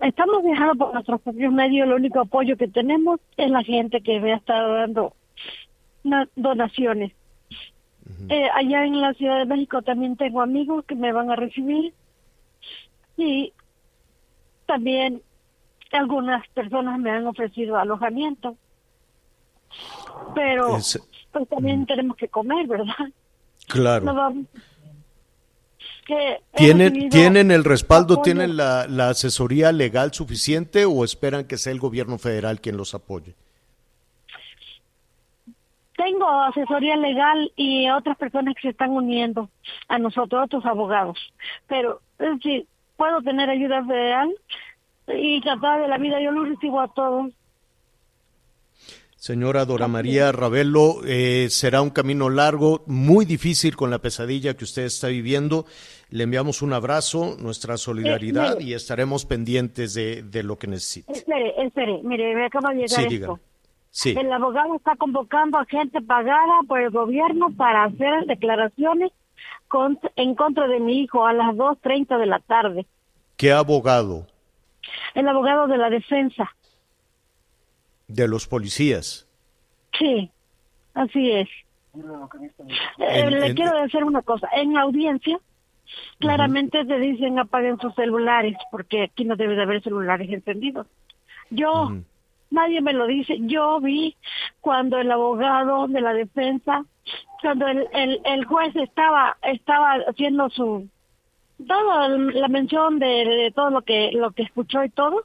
[0.00, 1.86] estamos viajando por nuestros propios medios.
[1.86, 5.14] El único apoyo que tenemos es la gente que me ha estado dando
[6.36, 7.12] donaciones.
[8.54, 11.92] allá en la Ciudad de México también tengo amigos que me van a recibir
[13.16, 13.52] y
[14.72, 15.20] también
[15.92, 18.56] algunas personas me han ofrecido alojamiento,
[20.34, 20.98] pero pues
[21.50, 23.10] también tenemos que comer, ¿verdad?
[23.68, 24.34] Claro.
[26.54, 31.78] ¿Tienen, ¿Tienen el respaldo, tienen la, la asesoría legal suficiente o esperan que sea el
[31.78, 33.34] gobierno federal quien los apoye?
[35.96, 39.50] Tengo asesoría legal y otras personas que se están uniendo
[39.88, 41.18] a nosotros, otros abogados.
[41.68, 44.32] Pero, es decir, puedo tener ayuda federal
[45.08, 47.32] y tratar de la vida, yo lo recibo a todos.
[49.16, 54.64] Señora Dora María Ravelo, eh, será un camino largo, muy difícil con la pesadilla que
[54.64, 55.64] usted está viviendo.
[56.10, 61.12] Le enviamos un abrazo, nuestra solidaridad eh, y estaremos pendientes de, de, lo que necesite.
[61.12, 63.38] Espere, espere, mire, me acaba de llegar esto.
[63.92, 64.14] Sí.
[64.18, 69.12] El abogado está convocando a gente pagada por el gobierno para hacer declaraciones
[70.16, 72.86] en contra de mi hijo a las 2.30 de la tarde.
[73.36, 74.26] ¿Qué abogado?
[75.14, 76.50] El abogado de la defensa.
[78.08, 79.28] ¿De los policías?
[79.98, 80.30] Sí,
[80.94, 81.48] así es.
[82.98, 84.48] Eh, le quiero decir una cosa.
[84.54, 85.38] En la audiencia,
[86.18, 90.86] claramente te dicen apaguen sus celulares, porque aquí no debe de haber celulares encendidos.
[91.50, 91.92] Yo,
[92.50, 93.36] nadie me lo dice.
[93.40, 94.16] Yo vi
[94.60, 96.84] cuando el abogado de la defensa
[97.42, 100.88] cuando el, el, el juez estaba estaba haciendo su
[101.62, 105.24] toda la mención de, todo lo que lo que escuchó y todo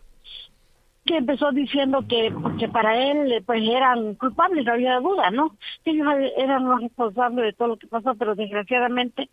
[1.06, 5.56] que empezó diciendo que, que para él pues eran culpables, no había duda, ¿no?
[5.86, 9.30] Que ellos eran los responsables de todo lo que pasó, pero desgraciadamente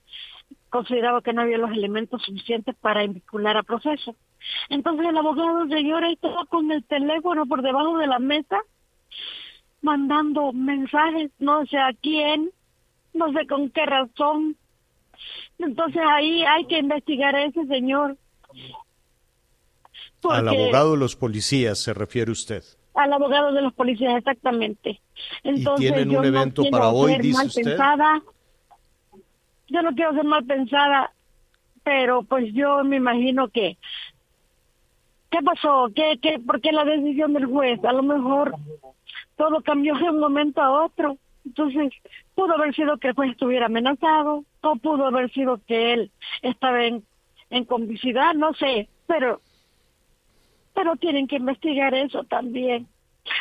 [0.71, 4.15] consideraba que no había los elementos suficientes para vincular a proceso.
[4.69, 8.61] Entonces el abogado señor estaba con el teléfono por debajo de la mesa
[9.83, 12.51] mandando mensajes, no sé a quién,
[13.13, 14.57] no sé con qué razón.
[15.59, 18.17] Entonces ahí hay que investigar a ese señor.
[20.29, 22.65] Al abogado de los policías se refiere usted.
[22.95, 25.01] Al abogado de los policías, exactamente.
[25.43, 27.77] Entonces, ¿Y tienen un evento para hoy, dice usted?
[29.69, 31.13] yo no quiero ser mal pensada,
[31.83, 33.77] pero pues yo me imagino que
[35.31, 35.91] ¿qué pasó?
[35.95, 37.85] ¿Qué, qué, ¿Por qué la decisión del juez?
[37.85, 38.55] A lo mejor
[39.37, 41.17] todo cambió de un momento a otro.
[41.45, 41.93] Entonces,
[42.35, 46.11] pudo haber sido que el juez estuviera amenazado, o pudo haber sido que él
[46.43, 47.05] estaba en,
[47.51, 49.41] en complicidad, no sé, pero,
[50.75, 52.89] pero tienen que investigar eso también.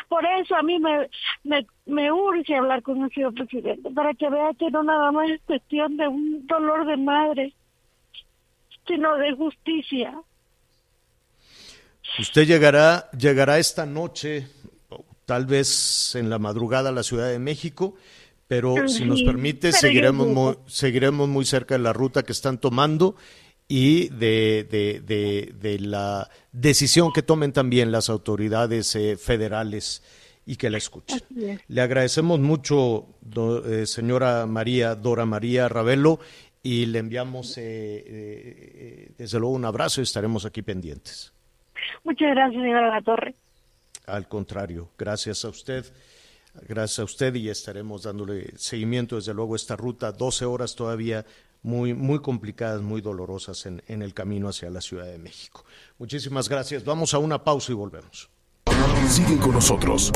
[0.08, 1.10] Por eso a mí me,
[1.44, 5.30] me, me urge hablar con el señor presidente, para que vea que no nada más
[5.30, 7.54] es cuestión de un dolor de madre,
[8.88, 10.14] sino de justicia.
[12.20, 14.48] Usted llegará, llegará esta noche,
[15.26, 17.96] tal vez en la madrugada a la Ciudad de México,
[18.48, 23.16] pero si nos permite, seguiremos muy, seguiremos muy cerca de la ruta que están tomando
[23.68, 30.04] y de, de, de, la decisión que tomen también las autoridades eh, federales
[30.46, 31.22] y que la escuchen.
[31.68, 33.08] Le agradecemos mucho,
[33.66, 36.20] eh, señora María, Dora María Ravelo,
[36.62, 41.34] y le enviamos eh, desde luego un abrazo y estaremos aquí pendientes.
[42.04, 43.34] Muchas gracias, señora La Torre.
[44.06, 45.86] Al contrario, gracias a usted.
[46.68, 51.26] Gracias a usted y estaremos dándole seguimiento desde luego a esta ruta, 12 horas todavía
[51.64, 55.66] muy, muy complicadas, muy dolorosas en, en el camino hacia la Ciudad de México.
[55.98, 56.84] Muchísimas gracias.
[56.84, 58.30] Vamos a una pausa y volvemos.
[59.08, 60.12] Sigue con nosotros.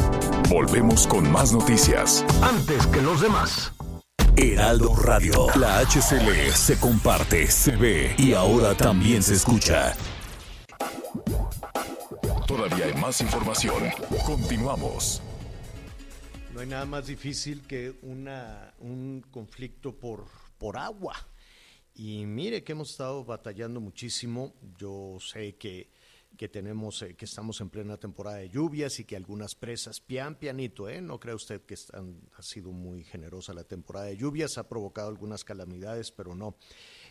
[0.50, 2.26] Volvemos con más noticias.
[2.41, 3.71] Antes que los demás.
[4.36, 5.47] Heraldo Radio.
[5.56, 9.95] La HCL se comparte, se ve y ahora también se escucha.
[12.57, 13.83] Todavía hay más información.
[14.25, 15.21] Continuamos.
[16.55, 20.25] No hay nada más difícil que una, un conflicto por,
[20.57, 21.13] por agua.
[21.93, 24.55] Y mire que hemos estado batallando muchísimo.
[24.75, 25.91] Yo sé que,
[26.35, 30.33] que tenemos, eh, que estamos en plena temporada de lluvias y que algunas presas, pian
[30.33, 30.99] pianito, ¿eh?
[30.99, 35.09] No cree usted que están, ha sido muy generosa la temporada de lluvias, ha provocado
[35.09, 36.55] algunas calamidades, pero no.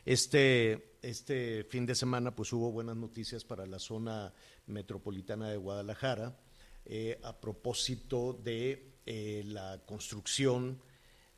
[0.07, 4.33] Este, este fin de semana pues hubo buenas noticias para la zona
[4.69, 6.39] metropolitana de Guadalajara
[6.85, 10.81] eh, a propósito de eh, la construcción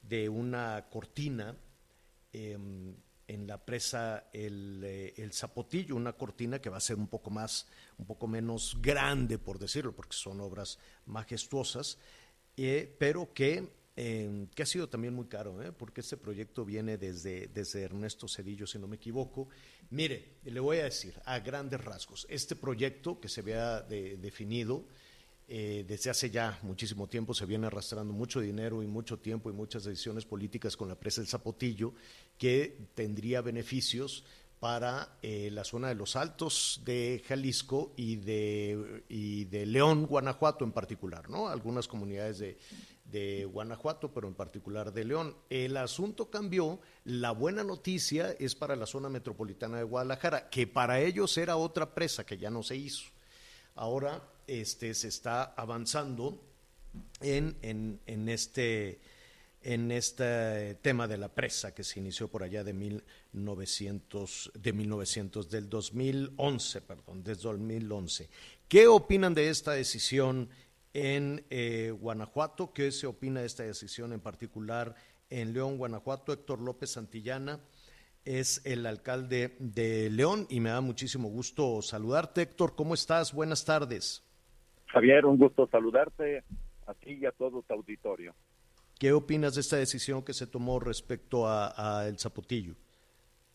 [0.02, 1.57] de una cortina
[2.31, 2.94] em,
[3.26, 7.66] en la presa eh, el, Zapotillo, una cortina que va a ser un poco más,
[7.96, 11.96] un poco menos grande, por decirlo, porque son obras majestuosas,
[12.98, 15.72] pero que, em, que ha sido también muy caro, ¿eh?
[15.72, 19.48] porque este proyecto viene desde, desde Ernesto Cedillo, si no me equivoco.
[19.90, 24.84] Mire, le voy a decir a grandes rasgos, este proyecto que se había definido,
[25.50, 29.54] eh, desde hace ya muchísimo tiempo se viene arrastrando mucho dinero y mucho tiempo y
[29.54, 31.94] muchas decisiones políticas con la presa del Zapotillo
[32.37, 34.24] que tendría beneficios
[34.61, 40.64] para eh, la zona de los Altos de Jalisco y de, y de León, Guanajuato
[40.64, 41.48] en particular, ¿no?
[41.48, 42.58] Algunas comunidades de,
[43.10, 45.36] de Guanajuato, pero en particular de León.
[45.48, 51.00] El asunto cambió, la buena noticia es para la zona metropolitana de Guadalajara, que para
[51.00, 53.04] ellos era otra presa que ya no se hizo.
[53.74, 56.40] Ahora este, se está avanzando
[57.20, 58.98] en, en, este,
[59.62, 65.48] en este tema de la presa que se inició por allá de 1900, de 1900,
[65.48, 68.28] del 2011, perdón, desde 2011.
[68.68, 70.50] ¿Qué opinan de esta decisión
[70.98, 72.72] en eh, Guanajuato?
[72.72, 74.94] ¿Qué se opina de esta decisión en particular
[75.30, 76.32] en León, Guanajuato?
[76.32, 77.61] Héctor López Santillana
[78.24, 82.42] es el alcalde de León y me da muchísimo gusto saludarte.
[82.42, 83.32] Héctor, ¿cómo estás?
[83.32, 84.24] Buenas tardes.
[84.87, 86.42] Javier, un gusto saludarte
[86.87, 88.34] a ti y a todo tu auditorio.
[88.98, 92.74] ¿Qué opinas de esta decisión que se tomó respecto a, El Zapotillo?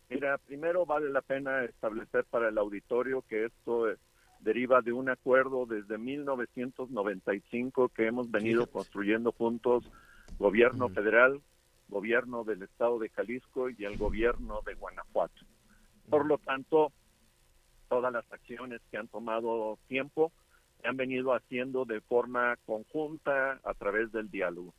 [0.10, 3.98] Mira, primero vale la pena establecer para el auditorio que esto eh,
[4.44, 9.90] deriva de un acuerdo desde 1995 que hemos venido construyendo juntos
[10.38, 11.42] gobierno federal,
[11.88, 15.42] gobierno del estado de Jalisco y el gobierno de Guanajuato.
[16.10, 16.92] Por lo tanto,
[17.88, 20.32] todas las acciones que han tomado tiempo
[20.84, 24.74] han venido haciendo de forma conjunta a través del diálogo.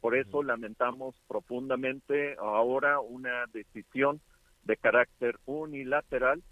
[0.00, 4.20] Por eso lamentamos profundamente ahora una decisión
[4.62, 6.42] de carácter unilateral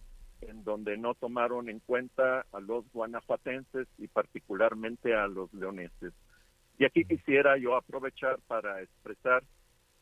[0.41, 6.13] en donde no tomaron en cuenta a los guanajuatenses y particularmente a los leoneses.
[6.79, 9.43] Y aquí quisiera yo aprovechar para expresar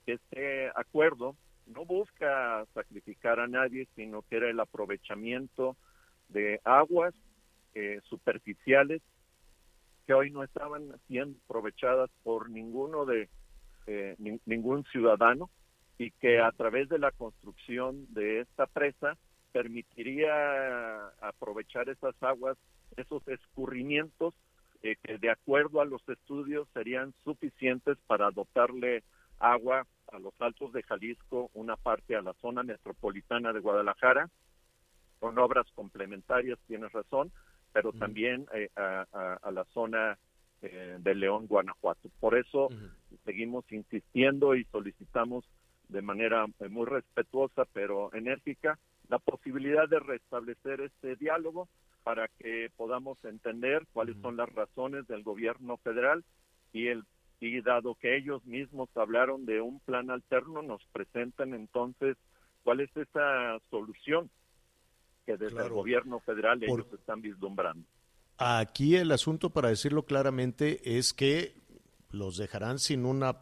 [0.05, 5.77] que este acuerdo no busca sacrificar a nadie, sino que era el aprovechamiento
[6.29, 7.15] de aguas
[7.75, 9.03] eh, superficiales
[10.07, 13.29] que hoy no estaban siendo aprovechadas por ninguno de
[13.87, 15.51] eh, ningún ciudadano
[15.99, 19.17] y que a través de la construcción de esta presa
[19.55, 22.59] permitiría aprovechar esas aguas,
[22.97, 24.35] esos escurrimientos
[24.83, 29.05] eh, que de acuerdo a los estudios serían suficientes para dotarle
[29.39, 34.29] agua a los altos de Jalisco, una parte a la zona metropolitana de Guadalajara,
[35.21, 37.31] con obras complementarias, tienes razón,
[37.73, 40.19] pero también eh, a, la zona
[40.63, 42.11] eh, de León, Guanajuato.
[42.19, 42.71] Por eso
[43.25, 45.45] seguimos insistiendo y solicitamos
[45.89, 48.79] de manera muy respetuosa pero enérgica
[49.09, 51.69] la posibilidad de restablecer este diálogo
[52.03, 56.25] para que podamos entender cuáles son las razones del gobierno federal
[56.73, 57.05] y el
[57.41, 62.17] y dado que ellos mismos hablaron de un plan alterno nos presentan entonces
[62.63, 64.31] cuál es esa solución
[65.27, 67.87] que desde el gobierno federal ellos están vislumbrando.
[68.39, 71.55] Aquí el asunto para decirlo claramente es que
[72.11, 73.37] los dejarán sin una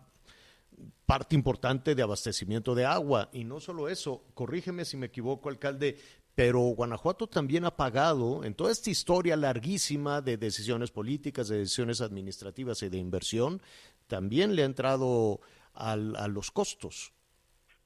[1.07, 3.29] parte importante de abastecimiento de agua.
[3.33, 5.97] Y no solo eso, corrígeme si me equivoco, alcalde,
[6.35, 12.01] pero Guanajuato también ha pagado en toda esta historia larguísima de decisiones políticas, de decisiones
[12.01, 13.61] administrativas y de inversión,
[14.07, 15.41] también le ha entrado
[15.75, 17.13] a los costos.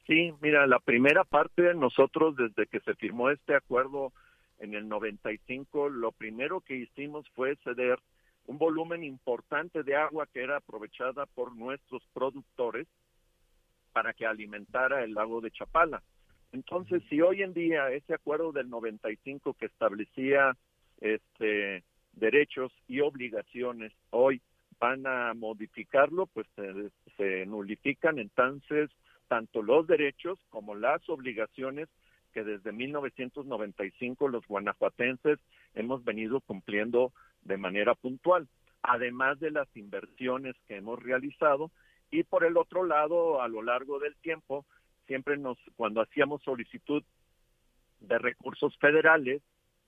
[0.06, 4.12] Sí, mira, la primera parte, nosotros desde que se firmó este acuerdo
[4.58, 7.98] en el 95, lo primero que hicimos fue ceder
[8.46, 12.86] un volumen importante de agua que era aprovechada por nuestros productores
[13.92, 16.02] para que alimentara el lago de Chapala.
[16.52, 20.56] Entonces, si hoy en día ese acuerdo del 95 que establecía
[21.00, 21.82] este
[22.12, 24.40] derechos y obligaciones hoy
[24.78, 28.90] van a modificarlo, pues se, se nulifican entonces
[29.28, 31.88] tanto los derechos como las obligaciones
[32.36, 35.38] que desde 1995 los guanajuatenses
[35.72, 38.46] hemos venido cumpliendo de manera puntual,
[38.82, 41.70] además de las inversiones que hemos realizado
[42.10, 44.66] y por el otro lado, a lo largo del tiempo,
[45.06, 47.02] siempre nos, cuando hacíamos solicitud
[48.00, 49.40] de recursos federales,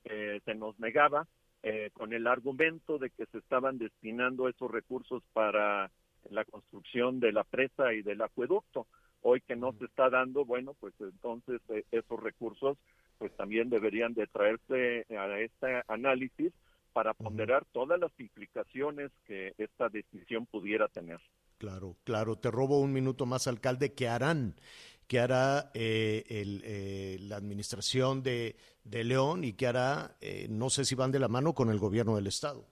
[0.05, 1.27] eh, se nos negaba
[1.63, 5.91] eh, con el argumento de que se estaban destinando esos recursos para
[6.31, 8.87] la construcción de la presa y del acueducto.
[9.23, 12.79] Hoy que no se está dando, bueno, pues entonces eh, esos recursos
[13.19, 16.53] pues también deberían de traerse a este análisis
[16.93, 21.21] para ponderar todas las implicaciones que esta decisión pudiera tener.
[21.59, 22.37] Claro, claro.
[22.37, 23.93] Te robo un minuto más, alcalde.
[23.93, 24.55] ¿Qué harán?
[25.09, 30.95] ¿Qué hará eh, eh, la administración de, León y qué hará, eh, no sé si
[30.95, 32.67] van de la mano con el gobierno del Estado?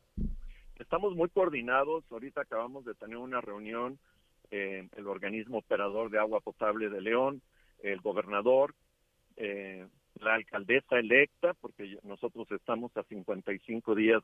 [0.78, 2.04] Estamos muy coordinados.
[2.10, 3.98] Ahorita acabamos de tener una reunión,
[4.50, 7.42] el organismo operador de agua potable de León,
[7.82, 8.74] el gobernador,
[9.36, 14.22] la alcaldesa electa, porque nosotros estamos a 55 días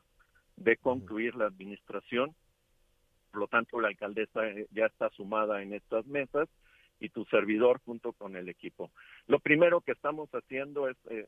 [0.55, 2.35] de concluir la administración
[3.33, 6.47] por lo tanto la alcaldesa eh, ya está sumada en estas mesas
[6.99, 8.91] y tu servidor junto con el equipo.
[9.25, 11.25] Lo primero que estamos haciendo es eh,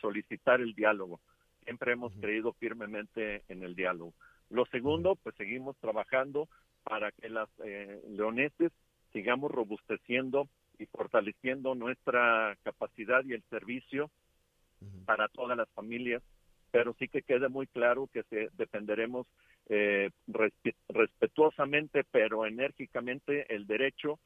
[0.00, 1.20] solicitar el diálogo.
[1.62, 4.14] Siempre hemos creído firmemente en el diálogo.
[4.50, 6.48] Lo segundo, pues seguimos trabajando
[6.84, 8.72] para que las eh, leoneses
[9.12, 14.10] sigamos robusteciendo y fortaleciendo nuestra capacidad y el servicio
[15.06, 16.22] para todas las familias.
[16.70, 19.26] Pero sí que quede muy claro que se, dependeremos
[19.68, 20.10] eh,
[20.88, 24.18] respetuosamente, pero enérgicamente, el derecho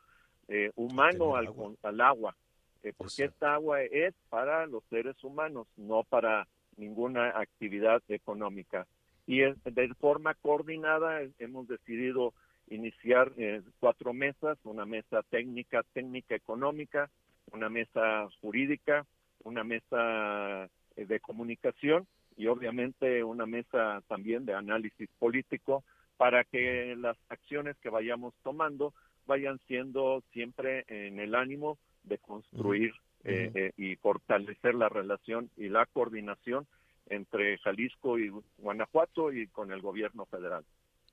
[0.49, 1.51] eh, humano al,
[1.83, 2.35] al, agua,
[2.83, 8.87] eh, porque esta agua es para los seres humanos, no para ninguna actividad económica.
[9.27, 12.33] Y de forma coordinada hemos decidido
[12.71, 13.33] iniciar
[13.81, 17.11] cuatro mesas, una mesa técnica, técnica económica,
[17.53, 19.07] una mesa jurídica,
[19.45, 22.07] una mesa de comunicación
[22.37, 25.85] y obviamente una mesa también de análisis político
[26.17, 28.93] para que las acciones que vayamos tomando
[29.27, 32.93] vayan siendo siempre en el ánimo de construir
[33.25, 36.67] eh, eh, y fortalecer la relación y la coordinación
[37.07, 40.65] entre Jalisco y Guanajuato y con el gobierno federal.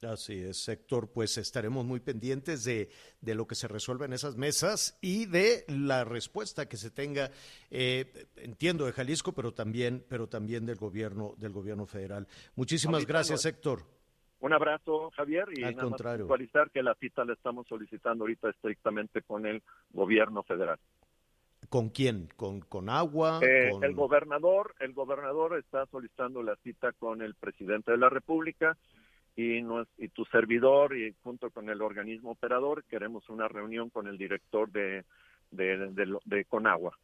[0.05, 2.89] Así es, Héctor, pues estaremos muy pendientes de,
[3.21, 7.31] de, lo que se resuelva en esas mesas y de la respuesta que se tenga,
[7.71, 12.27] eh, entiendo de Jalisco, pero también, pero también del gobierno, del gobierno federal.
[12.55, 13.83] Muchísimas gracias, Héctor.
[14.39, 16.25] Un abrazo, Javier, y Al contrario.
[16.25, 20.77] actualizar que la cita la estamos solicitando ahorita estrictamente con el gobierno federal.
[21.69, 22.29] ¿Con quién?
[22.35, 23.39] ¿Con, con agua?
[23.41, 28.77] Eh, el gobernador, el gobernador está solicitando la cita con el presidente de la República
[29.35, 29.59] y,
[29.97, 34.71] y tu servidor y junto con el organismo operador queremos una reunión con el director
[34.71, 35.03] de,
[35.51, 36.97] de, Conagua.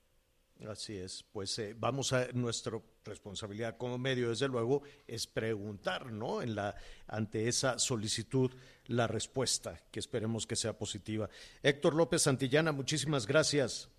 [0.67, 6.43] Así es, pues eh, vamos a nuestra responsabilidad como medio, desde luego, es preguntar, ¿no?
[6.43, 6.75] En la
[7.07, 8.51] ante esa solicitud
[8.85, 11.29] la respuesta, que esperemos que sea positiva.
[11.63, 13.89] Héctor López Santillana, muchísimas gracias.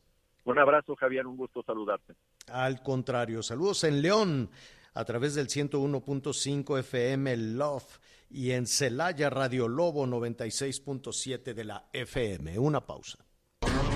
[0.45, 2.15] Un abrazo, Javier, un gusto saludarte.
[2.49, 4.51] Al contrario, saludos en León
[4.95, 7.99] a través del 101.5 FM Love
[8.33, 12.59] y en Celaya Radio Lobo 96.7 de la FM.
[12.59, 13.19] Una pausa.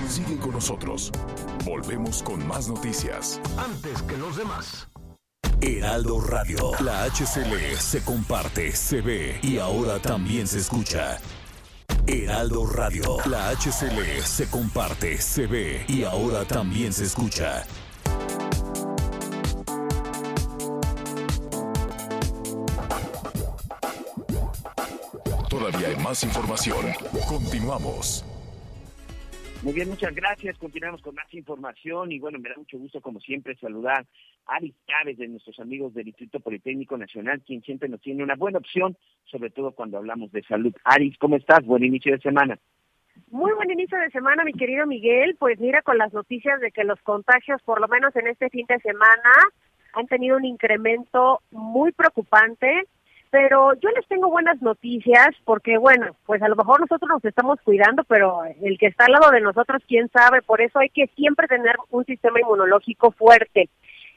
[0.08, 1.10] Sigue con nosotros.
[1.64, 3.40] Volvemos con más noticias.
[3.58, 4.88] Antes que los demás.
[5.60, 6.72] Heraldo Radio.
[6.84, 11.18] La HCL se comparte, se ve y ahora también se escucha.
[12.06, 13.16] Heraldo Radio.
[13.28, 17.64] La HCL se comparte, se ve y ahora también se escucha.
[25.66, 26.78] Todavía hay más información.
[27.28, 28.24] Continuamos.
[29.64, 30.56] Muy bien, muchas gracias.
[30.58, 34.06] Continuamos con más información y bueno, me da mucho gusto como siempre saludar
[34.46, 38.36] a Aris Chávez de nuestros amigos del Instituto Politécnico Nacional, quien siempre nos tiene una
[38.36, 40.72] buena opción, sobre todo cuando hablamos de salud.
[40.84, 41.64] Aris, ¿cómo estás?
[41.64, 42.56] Buen inicio de semana.
[43.32, 45.34] Muy buen inicio de semana, mi querido Miguel.
[45.36, 48.66] Pues mira, con las noticias de que los contagios, por lo menos en este fin
[48.68, 49.32] de semana,
[49.94, 52.86] han tenido un incremento muy preocupante
[53.38, 57.60] pero yo les tengo buenas noticias porque, bueno, pues a lo mejor nosotros nos estamos
[57.62, 61.06] cuidando, pero el que está al lado de nosotros, quién sabe, por eso hay que
[61.08, 63.68] siempre tener un sistema inmunológico fuerte.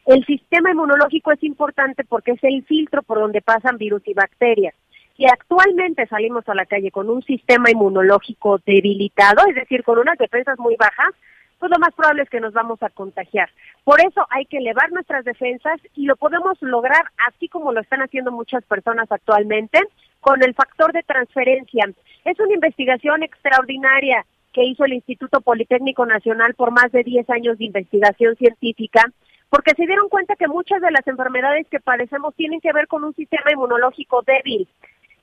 [0.06, 4.74] El sistema inmunológico es importante porque es el filtro por donde pasan virus y bacterias.
[5.18, 10.18] Si actualmente salimos a la calle con un sistema inmunológico debilitado, es decir, con unas
[10.18, 11.14] defensas muy bajas,
[11.60, 13.50] pues lo más probable es que nos vamos a contagiar.
[13.84, 18.02] Por eso hay que elevar nuestras defensas y lo podemos lograr así como lo están
[18.02, 19.80] haciendo muchas personas actualmente
[20.22, 21.86] con el factor de transferencia.
[22.26, 27.58] Es una investigación extraordinaria que hizo el Instituto Politécnico Nacional por más de 10 años
[27.58, 29.04] de investigación científica,
[29.50, 33.04] porque se dieron cuenta que muchas de las enfermedades que padecemos tienen que ver con
[33.04, 34.68] un sistema inmunológico débil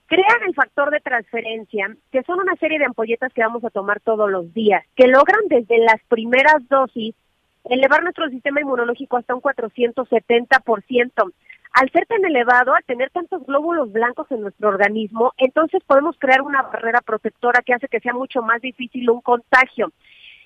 [0.07, 4.01] crean el factor de transferencia, que son una serie de ampolletas que vamos a tomar
[4.01, 7.15] todos los días, que logran desde las primeras dosis
[7.69, 11.33] elevar nuestro sistema inmunológico hasta un 470%.
[11.73, 16.41] Al ser tan elevado, al tener tantos glóbulos blancos en nuestro organismo, entonces podemos crear
[16.41, 19.93] una barrera protectora que hace que sea mucho más difícil un contagio.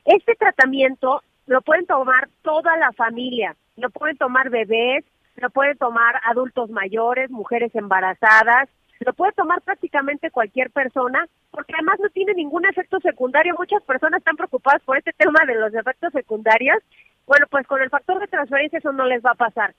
[0.04, 5.04] Este tratamiento lo pueden tomar toda la familia, lo pueden tomar bebés,
[5.36, 8.68] lo pueden tomar adultos mayores, mujeres embarazadas,
[9.05, 13.55] lo puede tomar prácticamente cualquier persona, porque además no tiene ningún efecto secundario.
[13.59, 16.78] Muchas personas están preocupadas por este tema de los efectos secundarios.
[17.26, 19.74] Bueno, pues con el factor de transferencia eso no les va a pasar.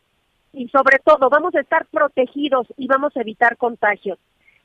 [0.54, 4.18] Y sobre todo, vamos a estar protegidos y vamos a evitar contagios.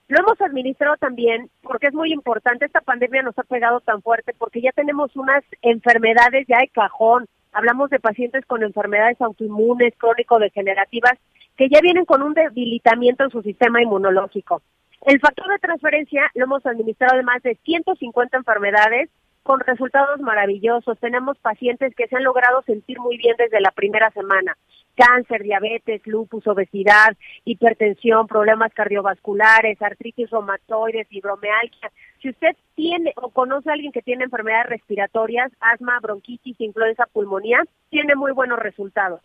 [0.09, 2.65] Lo hemos administrado también porque es muy importante.
[2.65, 7.27] Esta pandemia nos ha pegado tan fuerte porque ya tenemos unas enfermedades ya de cajón.
[7.53, 11.19] Hablamos de pacientes con enfermedades autoinmunes, crónico-degenerativas,
[11.57, 14.63] que ya vienen con un debilitamiento en su sistema inmunológico.
[15.03, 19.11] El factor de transferencia lo hemos administrado de más de 150 enfermedades
[19.47, 20.99] con resultados maravillosos.
[20.99, 24.57] Tenemos pacientes que se han logrado sentir muy bien desde la primera semana.
[24.97, 31.93] Cáncer, diabetes, lupus, obesidad, hipertensión, problemas cardiovasculares, artritis reumatoide, fibromialgia.
[32.21, 37.63] Si usted tiene o conoce a alguien que tiene enfermedades respiratorias, asma, bronquitis, influenza, pulmonía,
[37.91, 39.21] tiene muy buenos resultados.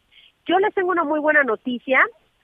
[0.46, 2.00] Yo les tengo una muy buena noticia.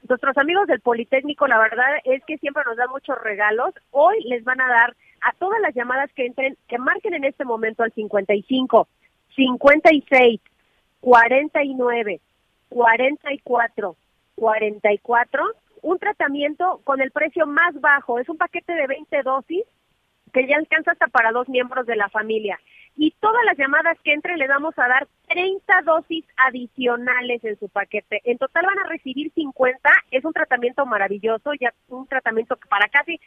[0.08, 3.74] Nuestros amigos del Politécnico, la verdad es que siempre nos dan muchos regalos.
[3.92, 7.44] Hoy les van a dar a todas las llamadas que entren, que marquen en este
[7.44, 8.88] momento al 55,
[9.36, 10.42] 56,
[11.02, 12.22] 49,
[12.70, 13.96] 44,
[14.36, 15.44] 44,
[15.82, 18.20] un tratamiento con el precio más bajo.
[18.20, 19.64] Es un paquete de 20 dosis
[20.32, 22.60] que ya alcanza hasta para dos miembros de la familia
[22.98, 27.70] y todas las llamadas que entren le vamos a dar 30 dosis adicionales en su
[27.70, 28.22] paquete.
[28.24, 29.90] En total van a recibir 50.
[30.10, 33.20] Es un tratamiento maravilloso, ya un tratamiento para casi,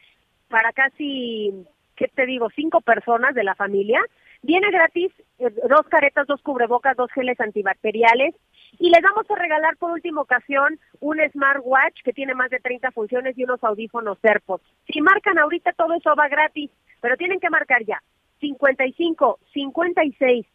[0.48, 1.64] para casi,
[1.94, 2.48] ¿qué te digo?
[2.56, 4.00] Cinco personas de la familia.
[4.42, 8.34] Viene gratis eh, dos caretas, dos cubrebocas, dos geles antibacteriales.
[8.80, 12.90] Y les vamos a regalar por última ocasión un smartwatch que tiene más de 30
[12.90, 14.64] funciones y unos audífonos AirPods.
[14.92, 18.02] Si marcan ahorita todo eso va gratis, pero tienen que marcar ya.
[18.40, 20.46] 55 56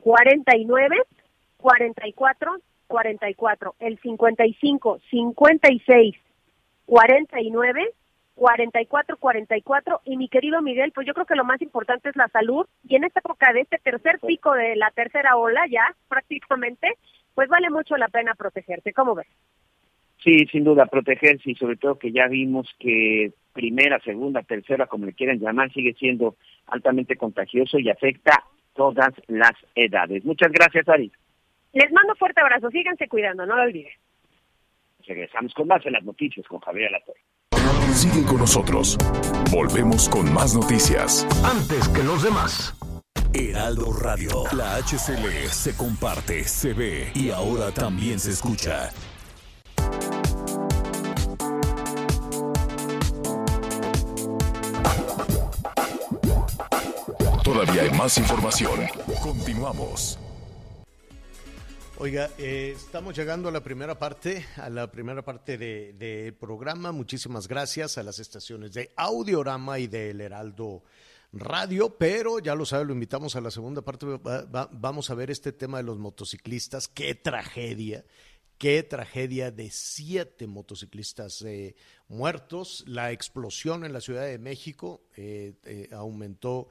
[0.00, 0.96] 49
[1.58, 3.74] 44 44.
[3.78, 6.16] El 55 56
[6.86, 7.94] 49
[8.34, 12.66] 4444 y mi querido Miguel, pues yo creo que lo más importante es la salud
[12.88, 16.96] y en esta época de este tercer pico de la tercera ola ya prácticamente,
[17.34, 18.92] pues vale mucho la pena protegerse.
[18.92, 19.26] ¿Cómo ves?
[20.28, 25.06] Sí, sin duda, protegerse y sobre todo que ya vimos que primera, segunda, tercera, como
[25.06, 30.26] le quieran llamar, sigue siendo altamente contagioso y afecta todas las edades.
[30.26, 31.10] Muchas gracias, Ari.
[31.72, 33.92] Les mando fuerte abrazo, síganse cuidando, no lo olviden.
[35.06, 37.20] Regresamos con más en las noticias con Javier Alatorre.
[37.94, 38.98] Sigue con nosotros.
[39.50, 41.26] Volvemos con más noticias.
[41.42, 42.74] Antes que los demás.
[43.32, 44.44] Heraldo Radio.
[44.54, 48.90] La HCL se comparte, se ve y ahora también se escucha.
[57.58, 58.86] Todavía hay más información.
[59.20, 60.16] Continuamos.
[61.96, 66.92] Oiga, eh, estamos llegando a la primera parte, a la primera parte del de programa.
[66.92, 70.84] Muchísimas gracias a las estaciones de Audiorama y del Heraldo
[71.32, 74.06] Radio, pero ya lo sabe, lo invitamos a la segunda parte.
[74.06, 76.86] vamos a ver este tema de los motociclistas.
[76.86, 78.04] Qué tragedia,
[78.56, 81.74] qué tragedia de siete motociclistas eh,
[82.06, 82.84] muertos.
[82.86, 86.68] La explosión en la Ciudad de México eh, aumentó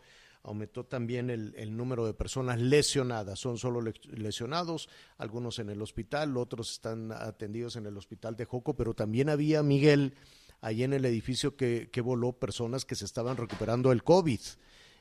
[0.48, 3.38] aumentó también el, número de personas lesionadas.
[3.38, 8.74] Son solo lesionados, algunos en el hospital, otros están atendidos en el hospital de Joco,
[8.74, 10.14] pero también había, Miguel,
[10.62, 14.40] ahí en el edificio que, que voló personas que se estaban recuperando del COVID.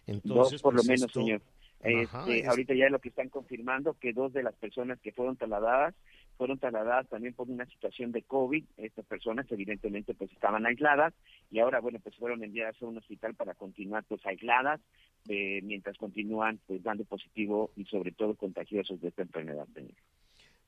[0.09, 1.41] Entonces, dos por lo pues, menos, señor.
[1.81, 5.95] Este, ahorita ya lo que están confirmando que dos de las personas que fueron trasladadas
[6.37, 8.65] fueron trasladadas también por una situación de COVID.
[8.77, 11.15] Estas personas evidentemente pues estaban aisladas
[11.51, 14.81] y ahora bueno pues fueron enviadas a un hospital para continuar pues aisladas
[15.29, 19.67] eh, mientras continúan pues dando positivo y sobre todo contagiosos de esta enfermedad.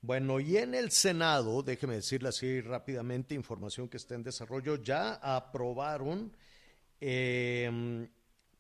[0.01, 5.15] Bueno, y en el Senado, déjeme decirle así rápidamente, información que está en desarrollo, ya
[5.15, 6.33] aprobaron
[7.01, 8.09] eh,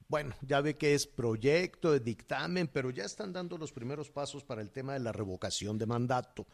[0.08, 4.42] bueno, ya ve que es proyecto de dictamen, pero ya están dando los primeros pasos
[4.42, 6.46] para el tema de la revocación de mandato.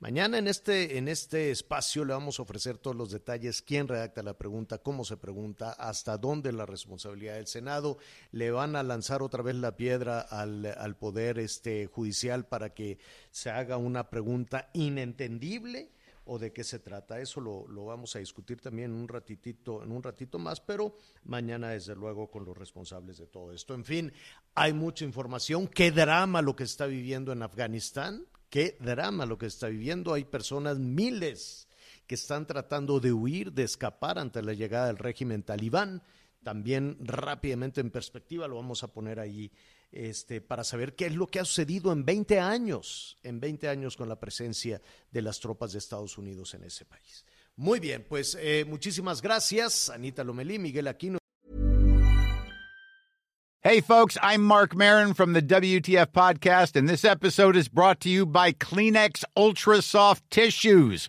[0.00, 4.22] Mañana en este, en este espacio le vamos a ofrecer todos los detalles, quién redacta
[4.22, 7.98] la pregunta, cómo se pregunta, hasta dónde la responsabilidad del Senado.
[8.32, 12.98] Le van a lanzar otra vez la piedra al, al Poder este, Judicial para que
[13.30, 15.93] se haga una pregunta inentendible
[16.24, 17.20] o de qué se trata.
[17.20, 20.96] Eso lo, lo, vamos a discutir también en un ratitito, en un ratito más, pero
[21.24, 23.74] mañana desde luego con los responsables de todo esto.
[23.74, 24.12] En fin,
[24.54, 25.68] hay mucha información.
[25.68, 28.26] Qué drama lo que está viviendo en Afganistán.
[28.48, 30.14] Qué drama lo que está viviendo.
[30.14, 31.68] Hay personas, miles,
[32.06, 36.02] que están tratando de huir, de escapar ante la llegada del régimen talibán.
[36.42, 39.50] También rápidamente en perspectiva lo vamos a poner ahí
[39.94, 43.96] este, para saber qué es lo que ha sucedido en 20 años, en 20 años
[43.96, 47.24] con la presencia de las tropas de Estados Unidos en ese país.
[47.56, 51.18] Muy bien, pues eh, muchísimas gracias, Anita Lomelí, Miguel Aquino.
[53.66, 58.10] Hey, folks, I'm Mark Marin from the WTF Podcast, and this episode is brought to
[58.10, 61.08] you by Kleenex Ultra Soft Tissues